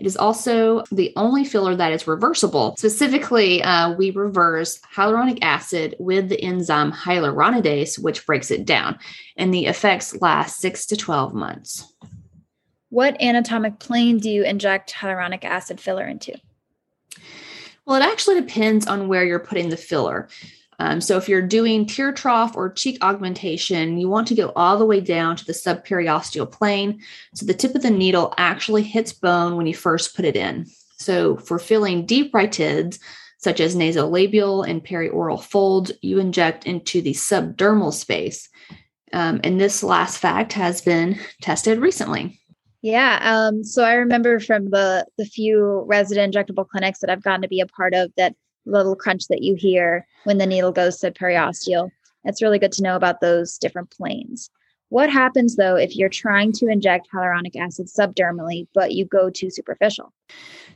it 0.00 0.06
is 0.06 0.16
also 0.16 0.82
the 0.90 1.12
only 1.14 1.44
filler 1.44 1.76
that 1.76 1.92
is 1.92 2.06
reversible. 2.06 2.74
Specifically, 2.78 3.62
uh, 3.62 3.92
we 3.92 4.10
reverse 4.10 4.80
hyaluronic 4.94 5.38
acid 5.42 5.94
with 5.98 6.30
the 6.30 6.42
enzyme 6.42 6.90
hyaluronidase, 6.90 7.98
which 7.98 8.24
breaks 8.24 8.50
it 8.50 8.64
down, 8.64 8.98
and 9.36 9.52
the 9.52 9.66
effects 9.66 10.18
last 10.22 10.58
six 10.58 10.86
to 10.86 10.96
12 10.96 11.34
months. 11.34 11.92
What 12.88 13.20
anatomic 13.20 13.78
plane 13.78 14.16
do 14.16 14.30
you 14.30 14.42
inject 14.42 14.94
hyaluronic 14.94 15.44
acid 15.44 15.78
filler 15.78 16.06
into? 16.06 16.34
Well, 17.84 18.00
it 18.00 18.04
actually 18.04 18.40
depends 18.40 18.86
on 18.86 19.06
where 19.06 19.24
you're 19.24 19.38
putting 19.38 19.68
the 19.68 19.76
filler. 19.76 20.30
Um, 20.80 21.02
so 21.02 21.18
if 21.18 21.28
you're 21.28 21.42
doing 21.42 21.84
tear 21.84 22.10
trough 22.10 22.56
or 22.56 22.72
cheek 22.72 22.96
augmentation, 23.02 23.98
you 23.98 24.08
want 24.08 24.26
to 24.28 24.34
go 24.34 24.50
all 24.56 24.78
the 24.78 24.86
way 24.86 25.00
down 25.02 25.36
to 25.36 25.44
the 25.44 25.52
subperiosteal 25.52 26.50
plane. 26.50 27.02
So 27.34 27.44
the 27.44 27.52
tip 27.52 27.74
of 27.74 27.82
the 27.82 27.90
needle 27.90 28.32
actually 28.38 28.82
hits 28.82 29.12
bone 29.12 29.56
when 29.56 29.66
you 29.66 29.74
first 29.74 30.16
put 30.16 30.24
it 30.24 30.36
in. 30.36 30.66
So 30.96 31.36
for 31.36 31.58
filling 31.58 32.06
deep 32.06 32.32
rhytids, 32.32 32.98
such 33.36 33.60
as 33.60 33.76
nasolabial 33.76 34.66
and 34.66 34.82
perioral 34.82 35.42
folds, 35.42 35.92
you 36.00 36.18
inject 36.18 36.66
into 36.66 37.02
the 37.02 37.12
subdermal 37.12 37.92
space. 37.92 38.48
Um, 39.12 39.40
and 39.44 39.60
this 39.60 39.82
last 39.82 40.16
fact 40.16 40.54
has 40.54 40.80
been 40.80 41.20
tested 41.42 41.78
recently. 41.78 42.40
Yeah. 42.80 43.18
Um, 43.22 43.64
so 43.64 43.84
I 43.84 43.94
remember 43.94 44.40
from 44.40 44.70
the 44.70 45.04
the 45.18 45.26
few 45.26 45.84
resident 45.86 46.34
injectable 46.34 46.66
clinics 46.66 47.00
that 47.00 47.10
I've 47.10 47.22
gotten 47.22 47.42
to 47.42 47.48
be 47.48 47.60
a 47.60 47.66
part 47.66 47.92
of 47.92 48.10
that 48.16 48.34
little 48.66 48.96
crunch 48.96 49.28
that 49.28 49.42
you 49.42 49.54
hear 49.54 50.06
when 50.24 50.38
the 50.38 50.46
needle 50.46 50.72
goes 50.72 50.98
to 50.98 51.10
periosteal. 51.10 51.90
It's 52.24 52.42
really 52.42 52.58
good 52.58 52.72
to 52.72 52.82
know 52.82 52.96
about 52.96 53.20
those 53.20 53.58
different 53.58 53.90
planes. 53.90 54.50
What 54.90 55.08
happens 55.08 55.54
though 55.54 55.76
if 55.76 55.94
you're 55.96 56.08
trying 56.08 56.52
to 56.54 56.66
inject 56.66 57.08
hyaluronic 57.14 57.54
acid 57.56 57.86
subdermally, 57.86 58.66
but 58.74 58.92
you 58.92 59.04
go 59.04 59.30
too 59.30 59.48
superficial? 59.48 60.12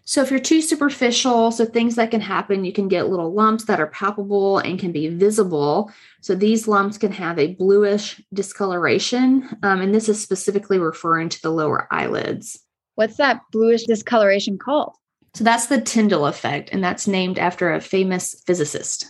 So, 0.04 0.22
if 0.22 0.30
you're 0.30 0.38
too 0.38 0.60
superficial, 0.60 1.50
so 1.50 1.64
things 1.64 1.96
that 1.96 2.10
can 2.10 2.20
happen, 2.20 2.64
you 2.64 2.72
can 2.72 2.88
get 2.88 3.08
little 3.08 3.32
lumps 3.32 3.64
that 3.64 3.80
are 3.80 3.86
palpable 3.86 4.58
and 4.58 4.78
can 4.78 4.92
be 4.92 5.08
visible. 5.08 5.90
So, 6.20 6.34
these 6.34 6.68
lumps 6.68 6.98
can 6.98 7.10
have 7.12 7.38
a 7.38 7.54
bluish 7.54 8.20
discoloration, 8.32 9.48
um, 9.62 9.80
and 9.80 9.94
this 9.94 10.08
is 10.08 10.22
specifically 10.22 10.78
referring 10.78 11.30
to 11.30 11.42
the 11.42 11.50
lower 11.50 11.88
eyelids. 11.90 12.60
What's 12.96 13.16
that 13.16 13.40
bluish 13.50 13.84
discoloration 13.84 14.58
called? 14.58 14.94
So 15.34 15.42
that's 15.42 15.66
the 15.66 15.80
Tyndall 15.80 16.26
effect, 16.26 16.70
and 16.72 16.82
that's 16.82 17.08
named 17.08 17.38
after 17.38 17.72
a 17.72 17.80
famous 17.80 18.40
physicist. 18.46 19.06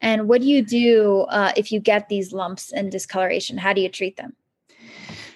And 0.00 0.28
what 0.28 0.42
do 0.42 0.46
you 0.46 0.62
do 0.62 1.22
uh, 1.30 1.52
if 1.56 1.72
you 1.72 1.80
get 1.80 2.08
these 2.08 2.32
lumps 2.32 2.70
and 2.70 2.92
discoloration? 2.92 3.56
How 3.56 3.72
do 3.72 3.80
you 3.80 3.88
treat 3.88 4.18
them? 4.18 4.34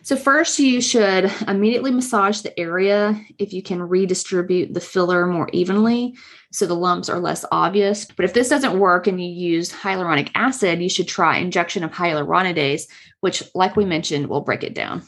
So, 0.03 0.17
first, 0.17 0.59
you 0.59 0.81
should 0.81 1.33
immediately 1.47 1.91
massage 1.91 2.41
the 2.41 2.59
area 2.59 3.19
if 3.39 3.53
you 3.53 3.63
can 3.63 3.83
redistribute 3.83 4.73
the 4.73 4.81
filler 4.81 5.27
more 5.27 5.49
evenly 5.53 6.15
so 6.53 6.67
the 6.67 6.75
lumps 6.75 7.09
are 7.09 7.21
less 7.21 7.45
obvious. 7.51 8.05
But 8.05 8.25
if 8.25 8.33
this 8.33 8.49
doesn't 8.49 8.79
work 8.79 9.07
and 9.07 9.23
you 9.23 9.29
use 9.29 9.73
hyaluronic 9.73 10.31
acid, 10.35 10.81
you 10.81 10.89
should 10.89 11.09
try 11.09 11.39
injection 11.39 11.85
of 11.85 11.91
hyaluronidase, 11.91 12.85
which, 13.21 13.43
like 13.55 13.77
we 13.77 13.85
mentioned, 13.85 14.29
will 14.29 14.41
break 14.41 14.63
it 14.65 14.75
down. 14.75 15.03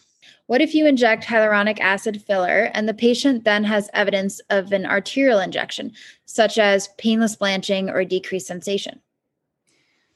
What 0.50 0.60
if 0.60 0.74
you 0.74 0.84
inject 0.84 1.22
hyaluronic 1.22 1.78
acid 1.78 2.24
filler 2.26 2.72
and 2.74 2.88
the 2.88 2.92
patient 2.92 3.44
then 3.44 3.62
has 3.62 3.88
evidence 3.94 4.40
of 4.50 4.72
an 4.72 4.84
arterial 4.84 5.38
injection, 5.38 5.92
such 6.24 6.58
as 6.58 6.88
painless 6.98 7.36
blanching 7.36 7.88
or 7.88 8.04
decreased 8.04 8.48
sensation? 8.48 9.00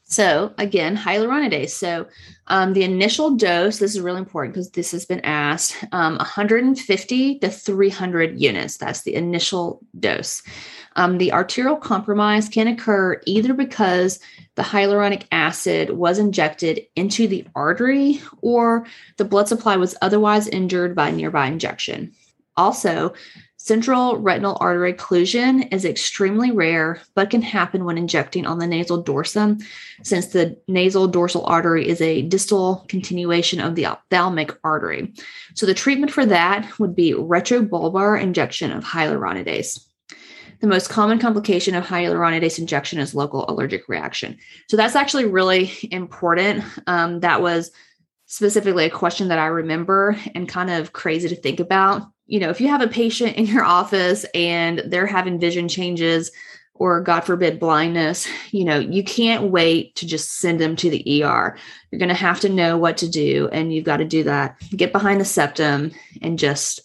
So, 0.07 0.53
again, 0.59 0.97
hyaluronidase. 0.97 1.71
So, 1.71 2.07
um, 2.49 2.75
the 2.75 2.85
initial 2.85 3.31
dose, 3.37 3.79
this 3.79 3.95
is 3.95 4.01
really 4.01 4.19
important 4.19 4.55
because 4.55 4.71
this 4.71 4.93
has 4.93 5.07
been 5.07 5.21
asked 5.21 5.83
um, 5.93 6.17
150 6.17 7.38
to 7.38 7.51
300 7.51 8.38
units. 8.38 8.77
That's 8.77 9.03
the 9.03 9.14
initial 9.14 9.81
dose. 9.99 10.43
Um, 10.97 11.19
the 11.19 11.33
arterial 11.33 11.77
compromise 11.77 12.49
can 12.49 12.69
occur 12.69 13.21
either 13.27 13.55
because 13.55 14.21
the 14.57 14.62
hyaluronic 14.62 15.25
acid 15.33 15.90
was 15.90 16.19
injected 16.19 16.83
into 16.95 17.27
the 17.27 17.47
artery 17.57 18.21
or 18.43 18.87
the 19.17 19.25
blood 19.25 19.49
supply 19.49 19.77
was 19.77 19.97
otherwise 20.03 20.47
injured 20.49 20.95
by 20.95 21.11
nearby 21.11 21.47
injection. 21.47 22.12
Also, 22.57 23.14
central 23.64 24.18
retinal 24.18 24.59
artery 24.61 24.92
occlusion 24.92 25.72
is 25.72 25.87
extremely 25.87 26.50
rare, 26.50 27.00
but 27.14 27.31
can 27.31 27.40
happen 27.40 27.87
when 27.87 27.96
injecting 27.96 28.44
on 28.44 28.59
the 28.59 28.66
nasal 28.66 29.03
dorsum, 29.03 29.64
since 30.03 30.27
the 30.27 30.55
nasal 30.68 31.09
dorsal 31.09 31.46
artery 31.46 31.88
is 31.88 31.98
a 32.03 32.20
distal 32.20 32.85
continuation 32.88 33.61
of 33.61 33.74
the 33.74 33.87
ophthalmic 33.87 34.53
artery. 34.64 35.14
So, 35.55 35.64
the 35.64 35.72
treatment 35.72 36.12
for 36.12 36.27
that 36.27 36.79
would 36.79 36.94
be 36.94 37.12
retrobulbar 37.14 38.20
injection 38.20 38.70
of 38.70 38.85
hyaluronidase. 38.85 39.83
The 40.61 40.66
most 40.66 40.90
common 40.90 41.18
complication 41.18 41.74
of 41.74 41.87
hyaluronidase 41.87 42.59
injection 42.59 42.98
is 42.98 43.14
local 43.14 43.46
allergic 43.48 43.88
reaction. 43.88 44.37
So 44.68 44.77
that's 44.77 44.94
actually 44.94 45.27
really 45.27 45.72
important. 45.90 46.64
Um, 46.87 47.20
that 47.20 47.42
was 47.42 47.70
specifically 48.27 48.87
a 48.87 48.90
question 48.90 49.29
that 49.29 49.38
I 49.38 49.46
remember 49.46 50.16
and 50.35 50.48
kind 50.48 50.70
of 50.70 50.92
crazy 50.92 51.29
to 51.29 51.37
think 51.37 51.61
about. 51.61 52.03
You 52.27 52.41
know, 52.41 52.51
if 52.51 52.61
you 52.61 52.69
have 52.69 52.81
a 52.81 52.89
patient 52.89 53.37
in 53.37 53.47
your 53.47 53.65
office 53.65 54.25
and 54.35 54.83
they're 54.87 55.07
having 55.07 55.39
vision 55.39 55.69
changes 55.69 56.31
or 56.75 57.01
God 57.01 57.21
forbid 57.21 57.61
blindness, 57.61 58.27
you 58.51 58.65
know, 58.65 58.79
you 58.79 59.05
can't 59.05 59.51
wait 59.51 59.95
to 59.97 60.07
just 60.07 60.39
send 60.39 60.61
them 60.61 60.75
to 60.77 60.91
the 60.91 61.23
ER. 61.23 61.57
You're 61.91 61.99
going 61.99 62.09
to 62.09 62.15
have 62.15 62.41
to 62.41 62.49
know 62.49 62.77
what 62.77 62.97
to 62.99 63.09
do 63.09 63.49
and 63.53 63.73
you've 63.73 63.85
got 63.85 63.99
to 63.99 64.05
do 64.05 64.25
that. 64.25 64.57
Get 64.71 64.93
behind 64.93 65.21
the 65.21 65.25
septum 65.25 65.93
and 66.21 66.39
just 66.39 66.81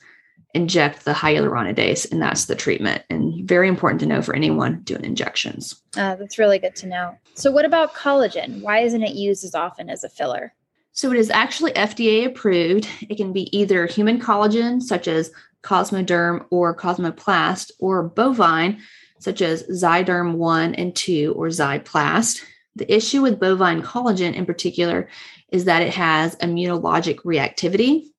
inject 0.53 1.05
the 1.05 1.13
hyaluronidase, 1.13 2.11
and 2.11 2.21
that's 2.21 2.45
the 2.45 2.55
treatment. 2.55 3.03
And 3.09 3.47
very 3.47 3.67
important 3.67 3.99
to 4.01 4.07
know 4.07 4.21
for 4.21 4.35
anyone 4.35 4.81
doing 4.81 5.05
injections. 5.05 5.81
Uh, 5.95 6.15
that's 6.15 6.39
really 6.39 6.59
good 6.59 6.75
to 6.77 6.87
know. 6.87 7.17
So, 7.35 7.51
what 7.51 7.65
about 7.65 7.93
collagen? 7.93 8.61
Why 8.61 8.79
isn't 8.79 9.03
it 9.03 9.15
used 9.15 9.43
as 9.43 9.55
often 9.55 9.89
as 9.89 10.03
a 10.03 10.09
filler? 10.09 10.53
So, 10.91 11.11
it 11.11 11.17
is 11.17 11.29
actually 11.29 11.71
FDA 11.73 12.25
approved. 12.25 12.87
It 13.01 13.15
can 13.15 13.31
be 13.31 13.55
either 13.57 13.85
human 13.85 14.19
collagen, 14.19 14.81
such 14.81 15.07
as 15.07 15.31
Cosmoderm 15.63 16.45
or 16.49 16.75
Cosmoplast, 16.75 17.71
or 17.79 18.03
bovine, 18.03 18.81
such 19.19 19.41
as 19.41 19.63
Zyderm 19.63 20.35
1 20.35 20.75
and 20.75 20.95
2 20.95 21.33
or 21.37 21.47
Zyplast. 21.47 22.43
The 22.75 22.93
issue 22.93 23.21
with 23.21 23.39
bovine 23.39 23.81
collagen 23.81 24.33
in 24.33 24.45
particular 24.45 25.09
is 25.51 25.65
that 25.65 25.81
it 25.81 25.93
has 25.93 26.35
immunologic 26.37 27.17
reactivity, 27.23 28.09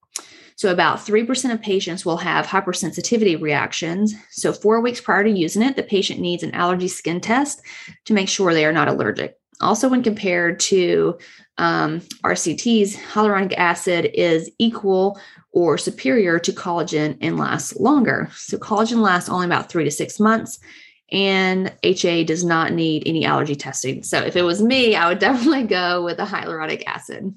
so, 0.61 0.71
about 0.71 0.99
3% 0.99 1.55
of 1.55 1.63
patients 1.63 2.05
will 2.05 2.19
have 2.19 2.47
hypersensitivity 2.47 3.41
reactions. 3.41 4.15
So, 4.29 4.53
four 4.53 4.83
weeks 4.83 5.01
prior 5.01 5.25
to 5.25 5.31
using 5.31 5.63
it, 5.63 5.75
the 5.75 5.83
patient 5.83 6.21
needs 6.21 6.43
an 6.43 6.55
allergy 6.55 6.87
skin 6.87 7.23
test 7.23 7.63
to 8.05 8.13
make 8.13 8.29
sure 8.29 8.53
they 8.53 8.67
are 8.67 8.73
not 8.73 8.87
allergic. 8.87 9.39
Also, 9.63 9.89
when 9.89 10.03
compared 10.03 10.61
to 10.61 11.17
um, 11.61 12.01
RCTs, 12.25 12.97
hyaluronic 12.97 13.55
acid 13.57 14.11
is 14.15 14.51
equal 14.59 15.21
or 15.53 15.79
superior 15.79 16.39
to 16.39 16.53
collagen 16.53 17.17
and 17.21 17.39
lasts 17.39 17.77
longer. 17.77 18.29
So, 18.35 18.59
collagen 18.59 19.03
lasts 19.03 19.29
only 19.29 19.47
about 19.47 19.69
three 19.69 19.85
to 19.85 19.91
six 19.91 20.19
months 20.19 20.59
and 21.13 21.73
HA 21.83 22.25
does 22.25 22.45
not 22.45 22.73
need 22.73 23.03
any 23.07 23.25
allergy 23.25 23.57
testing. 23.57 24.03
So 24.03 24.21
if 24.21 24.37
it 24.37 24.43
was 24.43 24.63
me, 24.63 24.95
I 24.95 25.09
would 25.09 25.19
definitely 25.21 25.65
go 25.65 26.05
with 26.05 26.17
the 26.17 26.25
hyaluronic 26.25 26.85
acid. 26.87 27.35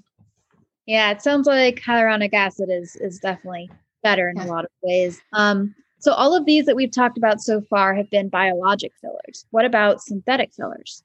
Yeah, 0.85 1.11
it 1.11 1.21
sounds 1.21 1.47
like 1.47 1.81
hyaluronic 1.81 2.33
acid 2.33 2.69
is 2.69 2.95
is 2.97 3.19
definitely 3.19 3.69
better 4.03 4.29
in 4.29 4.37
a 4.37 4.45
lot 4.45 4.65
of 4.65 4.71
ways. 4.81 5.21
Um, 5.31 5.73
so 5.99 6.11
all 6.11 6.35
of 6.35 6.45
these 6.45 6.65
that 6.65 6.75
we've 6.75 6.91
talked 6.91 7.17
about 7.17 7.39
so 7.39 7.61
far 7.61 7.95
have 7.95 8.09
been 8.09 8.27
biologic 8.27 8.91
fillers. 8.99 9.45
What 9.51 9.63
about 9.63 10.01
synthetic 10.01 10.53
fillers? 10.53 11.03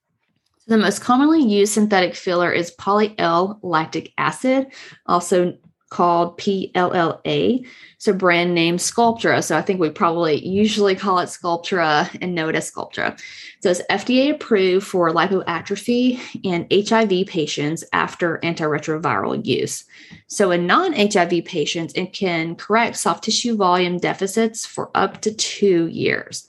The 0.68 0.76
most 0.76 1.00
commonly 1.00 1.42
used 1.42 1.72
synthetic 1.72 2.14
filler 2.14 2.52
is 2.52 2.70
poly 2.70 3.14
L 3.18 3.58
lactic 3.62 4.12
acid, 4.18 4.66
also 5.06 5.56
called 5.88 6.38
PLLA. 6.38 7.66
So 7.96 8.12
brand 8.12 8.54
name 8.54 8.76
Sculptra. 8.76 9.42
So 9.42 9.56
I 9.56 9.62
think 9.62 9.80
we 9.80 9.88
probably 9.88 10.46
usually 10.46 10.94
call 10.94 11.20
it 11.20 11.30
Sculptra 11.30 12.14
and 12.20 12.34
know 12.34 12.50
it 12.50 12.54
as 12.54 12.70
Sculptra. 12.70 13.18
So 13.62 13.70
it's 13.70 13.80
FDA 13.90 14.34
approved 14.34 14.86
for 14.86 15.10
lipoatrophy 15.10 16.20
in 16.42 16.66
HIV 16.70 17.26
patients 17.26 17.82
after 17.94 18.38
antiretroviral 18.42 19.46
use. 19.46 19.84
So 20.26 20.50
in 20.50 20.66
non-HIV 20.66 21.46
patients, 21.46 21.94
it 21.94 22.12
can 22.12 22.56
correct 22.56 22.98
soft 22.98 23.24
tissue 23.24 23.56
volume 23.56 23.96
deficits 23.96 24.66
for 24.66 24.90
up 24.94 25.22
to 25.22 25.34
two 25.34 25.86
years. 25.86 26.46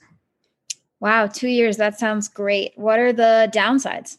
Wow, 1.00 1.26
two 1.26 1.48
years. 1.48 1.78
That 1.78 1.98
sounds 1.98 2.28
great. 2.28 2.72
What 2.76 2.98
are 2.98 3.12
the 3.12 3.50
downsides? 3.54 4.18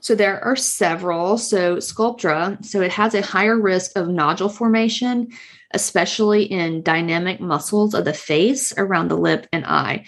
So 0.00 0.14
there 0.14 0.44
are 0.44 0.56
several. 0.56 1.38
So 1.38 1.76
Sculptra, 1.76 2.62
so 2.64 2.82
it 2.82 2.92
has 2.92 3.14
a 3.14 3.22
higher 3.22 3.58
risk 3.58 3.92
of 3.96 4.08
nodule 4.08 4.50
formation, 4.50 5.32
especially 5.72 6.44
in 6.44 6.82
dynamic 6.82 7.40
muscles 7.40 7.94
of 7.94 8.04
the 8.04 8.12
face 8.12 8.72
around 8.76 9.08
the 9.08 9.16
lip 9.16 9.48
and 9.52 9.64
eye. 9.64 10.04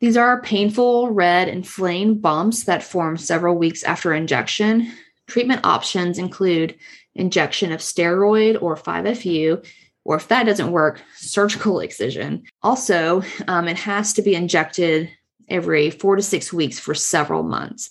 These 0.00 0.16
are 0.16 0.42
painful, 0.42 1.10
red, 1.10 1.48
inflamed 1.48 2.22
bumps 2.22 2.64
that 2.64 2.82
form 2.82 3.16
several 3.16 3.56
weeks 3.56 3.82
after 3.82 4.14
injection. 4.14 4.92
Treatment 5.26 5.64
options 5.64 6.18
include 6.18 6.76
injection 7.14 7.72
of 7.72 7.80
steroid 7.80 8.60
or 8.62 8.76
5FU, 8.76 9.66
or 10.04 10.16
if 10.16 10.28
that 10.28 10.44
doesn't 10.44 10.72
work, 10.72 11.02
surgical 11.16 11.80
excision. 11.80 12.44
Also, 12.62 13.22
um, 13.48 13.68
it 13.68 13.76
has 13.76 14.12
to 14.14 14.22
be 14.22 14.34
injected 14.34 15.10
every 15.50 15.90
four 15.90 16.16
to 16.16 16.22
six 16.22 16.52
weeks 16.52 16.78
for 16.78 16.94
several 16.94 17.42
months. 17.42 17.90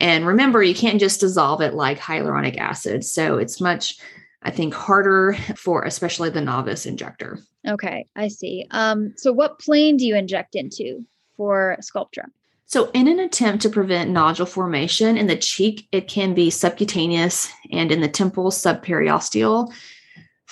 And 0.00 0.26
remember, 0.26 0.62
you 0.62 0.74
can't 0.74 1.00
just 1.00 1.20
dissolve 1.20 1.60
it 1.60 1.74
like 1.74 1.98
hyaluronic 1.98 2.56
acid. 2.56 3.04
So 3.04 3.38
it's 3.38 3.60
much, 3.60 3.98
I 4.42 4.50
think, 4.50 4.74
harder 4.74 5.36
for 5.56 5.82
especially 5.82 6.30
the 6.30 6.40
novice 6.40 6.86
injector. 6.86 7.40
Okay, 7.66 8.06
I 8.14 8.28
see. 8.28 8.66
Um, 8.70 9.14
so, 9.16 9.32
what 9.32 9.58
plane 9.58 9.96
do 9.96 10.06
you 10.06 10.14
inject 10.14 10.54
into 10.54 11.04
for 11.36 11.76
Sculptra? 11.80 12.26
So, 12.66 12.90
in 12.92 13.08
an 13.08 13.18
attempt 13.18 13.62
to 13.62 13.70
prevent 13.70 14.10
nodule 14.10 14.46
formation 14.46 15.18
in 15.18 15.26
the 15.26 15.36
cheek, 15.36 15.88
it 15.90 16.06
can 16.06 16.34
be 16.34 16.50
subcutaneous 16.50 17.50
and 17.72 17.90
in 17.90 18.00
the 18.00 18.08
temple 18.08 18.50
subperiosteal. 18.50 19.72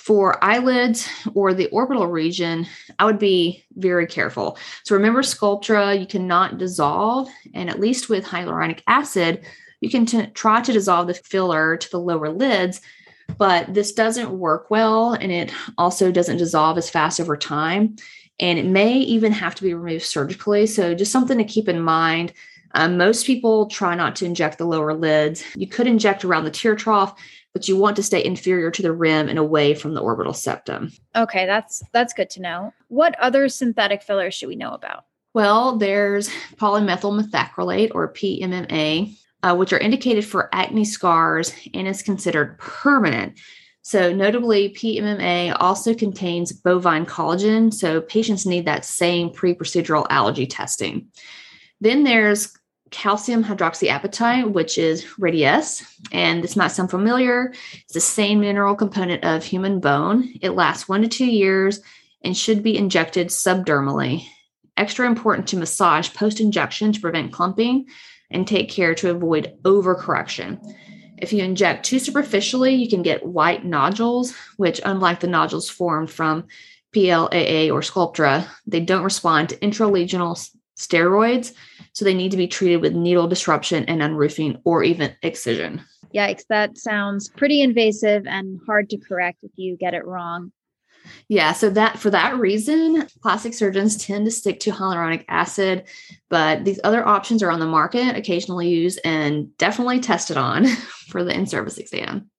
For 0.07 0.41
eyelids 0.41 1.09
or 1.33 1.53
the 1.53 1.67
orbital 1.67 2.07
region, 2.07 2.65
I 2.97 3.03
would 3.03 3.19
be 3.19 3.65
very 3.75 4.07
careful. 4.07 4.57
So, 4.85 4.95
remember, 4.95 5.21
Sculptra, 5.21 5.99
you 5.99 6.07
cannot 6.07 6.57
dissolve, 6.57 7.27
and 7.53 7.69
at 7.69 7.81
least 7.81 8.07
with 8.07 8.23
hyaluronic 8.23 8.79
acid, 8.87 9.45
you 9.81 9.89
can 9.89 10.05
t- 10.05 10.27
try 10.27 10.61
to 10.61 10.71
dissolve 10.71 11.07
the 11.07 11.13
filler 11.13 11.75
to 11.75 11.89
the 11.89 11.99
lower 11.99 12.29
lids, 12.29 12.79
but 13.37 13.73
this 13.73 13.91
doesn't 13.91 14.31
work 14.31 14.71
well, 14.71 15.11
and 15.11 15.29
it 15.29 15.51
also 15.77 16.09
doesn't 16.09 16.37
dissolve 16.37 16.77
as 16.77 16.89
fast 16.89 17.19
over 17.19 17.35
time 17.35 17.97
and 18.39 18.59
it 18.59 18.65
may 18.65 18.93
even 18.93 19.31
have 19.31 19.55
to 19.55 19.63
be 19.63 19.73
removed 19.73 20.05
surgically. 20.05 20.67
So, 20.67 20.93
just 20.93 21.11
something 21.11 21.37
to 21.37 21.43
keep 21.43 21.67
in 21.67 21.81
mind. 21.81 22.33
Um, 22.75 22.97
most 22.97 23.25
people 23.25 23.67
try 23.67 23.95
not 23.95 24.15
to 24.17 24.25
inject 24.25 24.57
the 24.57 24.65
lower 24.65 24.93
lids. 24.93 25.43
You 25.55 25.67
could 25.67 25.87
inject 25.87 26.23
around 26.23 26.43
the 26.43 26.51
tear 26.51 26.75
trough, 26.75 27.19
but 27.57 27.67
you 27.67 27.75
want 27.75 27.95
to 27.95 28.03
stay 28.03 28.23
inferior 28.23 28.69
to 28.69 28.83
the 28.83 28.91
rim 28.91 29.27
and 29.27 29.39
away 29.39 29.73
from 29.73 29.95
the 29.95 29.99
orbital 29.99 30.31
septum. 30.31 30.91
Okay, 31.15 31.47
that's 31.47 31.81
that's 31.91 32.13
good 32.13 32.29
to 32.29 32.39
know. 32.39 32.71
What 32.87 33.17
other 33.19 33.49
synthetic 33.49 34.03
fillers 34.03 34.35
should 34.35 34.49
we 34.49 34.55
know 34.55 34.73
about? 34.73 35.05
Well, 35.33 35.75
there's 35.77 36.29
polymethyl 36.57 37.19
methacrylate 37.19 37.95
or 37.95 38.13
PMMA, 38.13 39.17
uh, 39.41 39.55
which 39.55 39.73
are 39.73 39.79
indicated 39.79 40.23
for 40.23 40.53
acne 40.53 40.85
scars 40.85 41.51
and 41.73 41.87
is 41.87 42.03
considered 42.03 42.59
permanent. 42.59 43.39
So, 43.81 44.13
notably, 44.13 44.69
PMMA 44.69 45.57
also 45.59 45.95
contains 45.95 46.51
bovine 46.51 47.07
collagen. 47.07 47.73
So, 47.73 48.01
patients 48.01 48.45
need 48.45 48.65
that 48.65 48.85
same 48.85 49.31
pre 49.31 49.55
procedural 49.55 50.05
allergy 50.11 50.45
testing. 50.45 51.07
Then 51.81 52.03
there's 52.03 52.55
calcium 52.91 53.43
hydroxyapatite, 53.43 54.51
which 54.51 54.77
is 54.77 55.05
Radiesse. 55.19 55.83
And 56.11 56.43
this 56.43 56.55
might 56.55 56.69
sound 56.69 56.89
familiar. 56.89 57.53
It's 57.73 57.93
the 57.93 58.01
same 58.01 58.39
mineral 58.41 58.75
component 58.75 59.23
of 59.23 59.43
human 59.43 59.79
bone. 59.79 60.33
It 60.41 60.51
lasts 60.51 60.87
one 60.87 61.01
to 61.01 61.07
two 61.07 61.25
years 61.25 61.81
and 62.23 62.35
should 62.35 62.63
be 62.63 62.77
injected 62.77 63.27
subdermally. 63.27 64.27
Extra 64.75 65.07
important 65.07 65.47
to 65.47 65.57
massage 65.57 66.13
post 66.13 66.39
injection 66.39 66.91
to 66.91 67.01
prevent 67.01 67.33
clumping 67.33 67.87
and 68.29 68.47
take 68.47 68.69
care 68.69 68.93
to 68.95 69.11
avoid 69.11 69.57
overcorrection. 69.63 70.59
If 71.17 71.33
you 71.33 71.43
inject 71.43 71.85
too 71.85 71.99
superficially, 71.99 72.75
you 72.75 72.87
can 72.89 73.01
get 73.01 73.25
white 73.25 73.65
nodules, 73.65 74.35
which, 74.57 74.79
unlike 74.85 75.19
the 75.19 75.27
nodules 75.27 75.69
formed 75.69 76.11
from 76.11 76.47
PLAA 76.93 77.71
or 77.71 77.81
Sculptra, 77.81 78.47
they 78.67 78.79
don't 78.79 79.03
respond 79.03 79.49
to 79.49 79.57
intralesional 79.57 80.37
steroids. 80.77 81.53
So 81.97 82.05
they 82.05 82.13
need 82.13 82.29
to 82.29 82.37
be 82.37 82.45
treated 82.45 82.77
with 82.77 82.93
needle 82.93 83.27
disruption 83.27 83.83
and 83.85 84.03
unroofing 84.03 84.61
or 84.65 84.83
even 84.83 85.15
excision. 85.23 85.81
Yikes, 86.13 86.43
that 86.47 86.77
sounds 86.77 87.27
pretty 87.27 87.63
invasive 87.63 88.27
and 88.27 88.59
hard 88.67 88.91
to 88.91 88.97
correct 88.99 89.39
if 89.41 89.49
you 89.55 89.75
get 89.77 89.95
it 89.95 90.05
wrong. 90.05 90.51
Yeah, 91.27 91.53
so 91.53 91.71
that 91.71 91.97
for 91.97 92.11
that 92.11 92.37
reason, 92.37 93.07
plastic 93.23 93.55
surgeons 93.55 93.97
tend 93.97 94.25
to 94.25 94.31
stick 94.31 94.59
to 94.59 94.71
hyaluronic 94.71 95.25
acid, 95.27 95.85
but 96.29 96.65
these 96.65 96.79
other 96.83 97.03
options 97.03 97.41
are 97.41 97.49
on 97.49 97.59
the 97.59 97.65
market, 97.65 98.15
occasionally 98.15 98.69
used 98.69 98.99
and 99.03 99.57
definitely 99.57 99.99
tested 99.99 100.37
on 100.37 100.67
for 101.09 101.23
the 101.23 101.33
in-service 101.33 101.79
exam. 101.79 102.29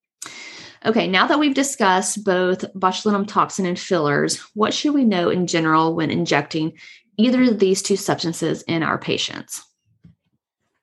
Okay, 0.87 1.09
now 1.09 1.27
that 1.27 1.41
we've 1.41 1.53
discussed 1.53 2.23
both 2.23 2.61
botulinum 2.75 3.27
toxin 3.27 3.67
and 3.67 3.77
fillers, 3.77 4.37
what 4.55 4.73
should 4.73 4.95
we 4.95 5.03
know 5.03 5.31
in 5.31 5.49
general 5.49 5.97
when 5.97 6.13
injecting 6.13 6.75
either 7.19 7.43
of 7.43 7.59
these 7.59 7.83
two 7.83 7.97
substances 7.97 8.63
in 8.63 8.83
our 8.83 8.97
patients? 8.97 9.63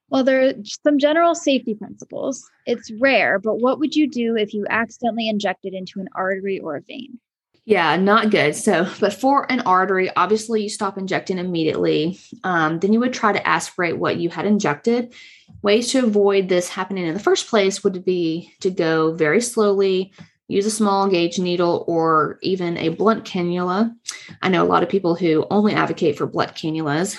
Well, 0.10 0.24
there 0.24 0.48
are 0.48 0.54
some 0.84 1.00
general 1.00 1.34
safety 1.34 1.74
principles. 1.74 2.48
It's 2.68 2.92
rare, 3.00 3.40
but 3.40 3.56
what 3.56 3.80
would 3.80 3.96
you 3.96 4.08
do 4.08 4.36
if 4.36 4.54
you 4.54 4.66
accidentally 4.70 5.28
injected 5.28 5.74
into 5.74 6.00
an 6.00 6.10
artery 6.14 6.60
or 6.60 6.76
a 6.76 6.82
vein? 6.82 7.20
Yeah, 7.68 7.96
not 7.96 8.30
good. 8.30 8.56
So, 8.56 8.88
but 9.00 9.14
for 9.14 9.52
an 9.52 9.62
artery, 9.62 10.16
obviously 10.16 10.62
you 10.62 10.70
stop 10.70 11.00
injecting 11.00 11.40
immediately. 11.40 12.20
Um, 12.44 12.80
then 12.80 12.94
you 12.94 13.00
would 13.00 13.14
try 13.14 13.34
to 13.34 13.48
aspirate 13.48 13.98
what 13.98 14.18
you 14.18 14.30
had 14.30 14.46
injected. 14.46 15.16
Ways 15.64 15.92
to 15.92 16.06
avoid 16.06 16.48
this 16.48 16.70
happening 16.70 17.08
in 17.08 17.16
the 17.16 17.20
first 17.20 17.48
place 17.48 17.84
would 17.84 18.06
be 18.06 18.54
to 18.60 18.70
go 18.70 19.14
very 19.14 19.42
slowly, 19.42 20.14
use 20.48 20.66
a 20.66 20.72
small 20.72 21.08
gauge 21.08 21.40
needle 21.40 21.84
or 21.88 22.40
even 22.42 22.78
a 22.78 22.90
blunt 22.90 23.26
cannula. 23.26 23.94
I 24.42 24.50
know 24.50 24.64
a 24.64 24.68
lot 24.68 24.84
of 24.84 24.90
people 24.90 25.16
who 25.16 25.46
only 25.50 25.74
advocate 25.74 26.18
for 26.18 26.28
blunt 26.28 26.54
cannulas. 26.54 27.18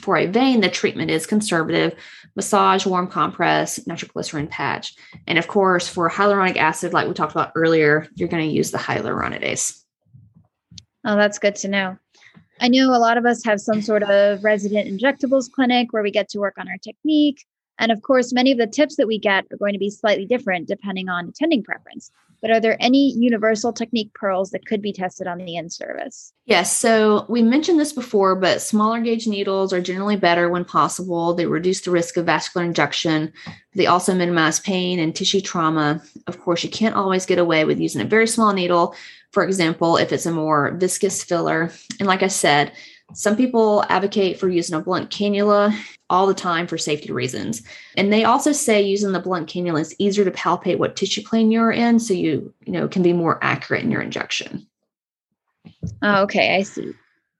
For 0.00 0.16
a 0.16 0.26
vein, 0.26 0.60
the 0.60 0.70
treatment 0.70 1.10
is 1.10 1.26
conservative 1.26 1.94
massage, 2.34 2.84
warm 2.84 3.06
compress, 3.06 3.86
nitroglycerin 3.86 4.48
patch. 4.48 4.94
And 5.26 5.38
of 5.38 5.46
course, 5.46 5.86
for 5.86 6.10
hyaluronic 6.10 6.56
acid, 6.56 6.92
like 6.92 7.06
we 7.06 7.14
talked 7.14 7.32
about 7.32 7.52
earlier, 7.54 8.08
you're 8.14 8.28
going 8.28 8.48
to 8.48 8.54
use 8.54 8.70
the 8.70 8.78
hyaluronidase. 8.78 9.80
Oh, 11.04 11.16
that's 11.16 11.38
good 11.38 11.54
to 11.56 11.68
know. 11.68 11.98
I 12.60 12.68
know 12.68 12.90
a 12.90 12.98
lot 12.98 13.18
of 13.18 13.26
us 13.26 13.44
have 13.44 13.60
some 13.60 13.82
sort 13.82 14.02
of 14.04 14.42
resident 14.42 14.88
injectables 14.88 15.50
clinic 15.50 15.92
where 15.92 16.02
we 16.02 16.10
get 16.10 16.28
to 16.30 16.38
work 16.38 16.54
on 16.58 16.68
our 16.68 16.78
technique. 16.78 17.44
And 17.78 17.92
of 17.92 18.02
course, 18.02 18.32
many 18.32 18.52
of 18.52 18.58
the 18.58 18.66
tips 18.66 18.96
that 18.96 19.06
we 19.06 19.18
get 19.18 19.44
are 19.52 19.56
going 19.56 19.72
to 19.72 19.78
be 19.78 19.90
slightly 19.90 20.24
different 20.24 20.68
depending 20.68 21.08
on 21.08 21.28
attending 21.28 21.62
preference. 21.62 22.10
But 22.44 22.50
are 22.50 22.60
there 22.60 22.76
any 22.78 23.10
universal 23.14 23.72
technique 23.72 24.12
pearls 24.12 24.50
that 24.50 24.66
could 24.66 24.82
be 24.82 24.92
tested 24.92 25.26
on 25.26 25.38
the 25.38 25.56
in 25.56 25.70
service? 25.70 26.34
Yes. 26.44 26.76
So 26.76 27.24
we 27.26 27.42
mentioned 27.42 27.80
this 27.80 27.94
before, 27.94 28.36
but 28.36 28.60
smaller 28.60 29.00
gauge 29.00 29.26
needles 29.26 29.72
are 29.72 29.80
generally 29.80 30.16
better 30.16 30.50
when 30.50 30.66
possible. 30.66 31.32
They 31.32 31.46
reduce 31.46 31.80
the 31.80 31.90
risk 31.90 32.18
of 32.18 32.26
vascular 32.26 32.66
injection. 32.66 33.32
They 33.74 33.86
also 33.86 34.14
minimize 34.14 34.60
pain 34.60 34.98
and 34.98 35.16
tissue 35.16 35.40
trauma. 35.40 36.02
Of 36.26 36.38
course, 36.38 36.62
you 36.62 36.68
can't 36.68 36.96
always 36.96 37.24
get 37.24 37.38
away 37.38 37.64
with 37.64 37.80
using 37.80 38.02
a 38.02 38.04
very 38.04 38.26
small 38.26 38.52
needle, 38.52 38.94
for 39.30 39.42
example, 39.42 39.96
if 39.96 40.12
it's 40.12 40.26
a 40.26 40.30
more 40.30 40.72
viscous 40.72 41.24
filler. 41.24 41.72
And 41.98 42.06
like 42.06 42.22
I 42.22 42.28
said, 42.28 42.72
some 43.12 43.36
people 43.36 43.84
advocate 43.88 44.38
for 44.38 44.48
using 44.48 44.74
a 44.74 44.80
blunt 44.80 45.10
cannula 45.10 45.76
all 46.10 46.26
the 46.26 46.34
time 46.34 46.66
for 46.66 46.78
safety 46.78 47.12
reasons. 47.12 47.62
And 47.96 48.12
they 48.12 48.24
also 48.24 48.52
say 48.52 48.82
using 48.82 49.12
the 49.12 49.20
blunt 49.20 49.48
cannula 49.48 49.80
is 49.80 49.94
easier 49.98 50.24
to 50.24 50.30
palpate 50.30 50.78
what 50.78 50.96
tissue 50.96 51.22
plane 51.22 51.50
you're 51.50 51.70
in 51.70 51.98
so 52.00 52.14
you, 52.14 52.52
you 52.64 52.72
know, 52.72 52.88
can 52.88 53.02
be 53.02 53.12
more 53.12 53.38
accurate 53.42 53.84
in 53.84 53.90
your 53.90 54.02
injection. 54.02 54.66
Oh, 56.02 56.22
okay, 56.22 56.56
I 56.56 56.62
see. 56.62 56.92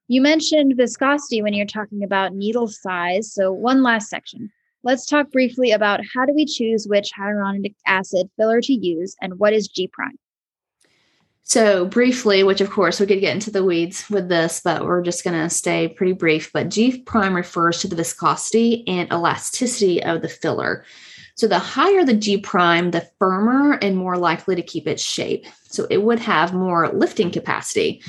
You 0.08 0.20
mentioned 0.20 0.74
viscosity 0.76 1.40
when 1.40 1.54
you're 1.54 1.66
talking 1.66 2.04
about 2.04 2.34
needle 2.34 2.68
size. 2.68 3.32
So, 3.32 3.52
one 3.52 3.82
last 3.82 4.08
section. 4.08 4.50
Let's 4.82 5.06
talk 5.06 5.32
briefly 5.32 5.72
about 5.72 6.00
how 6.14 6.26
do 6.26 6.34
we 6.34 6.44
choose 6.44 6.86
which 6.86 7.10
hyaluronic 7.18 7.74
acid 7.86 8.28
filler 8.36 8.60
to 8.60 8.72
use 8.72 9.16
and 9.22 9.38
what 9.38 9.54
is 9.54 9.66
G 9.66 9.88
prime? 9.88 10.18
So, 11.46 11.84
briefly, 11.84 12.42
which 12.42 12.62
of 12.62 12.70
course 12.70 12.98
we 12.98 13.06
could 13.06 13.20
get 13.20 13.34
into 13.34 13.50
the 13.50 13.62
weeds 13.62 14.08
with 14.08 14.30
this, 14.30 14.62
but 14.64 14.82
we're 14.82 15.02
just 15.02 15.24
going 15.24 15.38
to 15.38 15.50
stay 15.50 15.88
pretty 15.88 16.14
brief. 16.14 16.50
But 16.52 16.70
G 16.70 17.02
prime 17.02 17.36
refers 17.36 17.80
to 17.80 17.88
the 17.88 17.96
viscosity 17.96 18.82
and 18.88 19.12
elasticity 19.12 20.02
of 20.02 20.22
the 20.22 20.28
filler. 20.28 20.86
So, 21.34 21.46
the 21.46 21.58
higher 21.58 22.02
the 22.02 22.14
G 22.14 22.38
prime, 22.38 22.92
the 22.92 23.06
firmer 23.18 23.74
and 23.74 23.94
more 23.94 24.16
likely 24.16 24.56
to 24.56 24.62
keep 24.62 24.86
its 24.86 25.02
shape. 25.02 25.44
So, 25.68 25.86
it 25.90 25.98
would 25.98 26.18
have 26.20 26.54
more 26.54 26.88
lifting 26.88 27.30
capacity. 27.30 28.02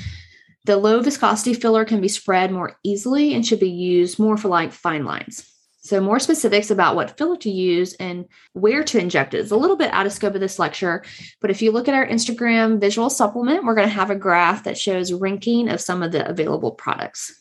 The 0.64 0.78
low 0.78 1.02
viscosity 1.02 1.52
filler 1.52 1.84
can 1.84 2.00
be 2.00 2.08
spread 2.08 2.50
more 2.50 2.78
easily 2.84 3.34
and 3.34 3.46
should 3.46 3.60
be 3.60 3.70
used 3.70 4.18
more 4.18 4.38
for 4.38 4.48
like 4.48 4.72
fine 4.72 5.04
lines. 5.04 5.46
So, 5.86 6.00
more 6.00 6.18
specifics 6.18 6.72
about 6.72 6.96
what 6.96 7.16
filler 7.16 7.36
to 7.36 7.50
use 7.50 7.94
and 7.94 8.26
where 8.54 8.82
to 8.82 8.98
inject 8.98 9.34
it 9.34 9.38
is 9.38 9.52
a 9.52 9.56
little 9.56 9.76
bit 9.76 9.92
out 9.92 10.04
of 10.04 10.12
scope 10.12 10.34
of 10.34 10.40
this 10.40 10.58
lecture. 10.58 11.04
But 11.40 11.50
if 11.52 11.62
you 11.62 11.70
look 11.70 11.86
at 11.86 11.94
our 11.94 12.04
Instagram 12.04 12.80
visual 12.80 13.08
supplement, 13.08 13.64
we're 13.64 13.76
going 13.76 13.86
to 13.86 13.94
have 13.94 14.10
a 14.10 14.16
graph 14.16 14.64
that 14.64 14.76
shows 14.76 15.12
ranking 15.12 15.68
of 15.68 15.80
some 15.80 16.02
of 16.02 16.10
the 16.10 16.28
available 16.28 16.72
products. 16.72 17.40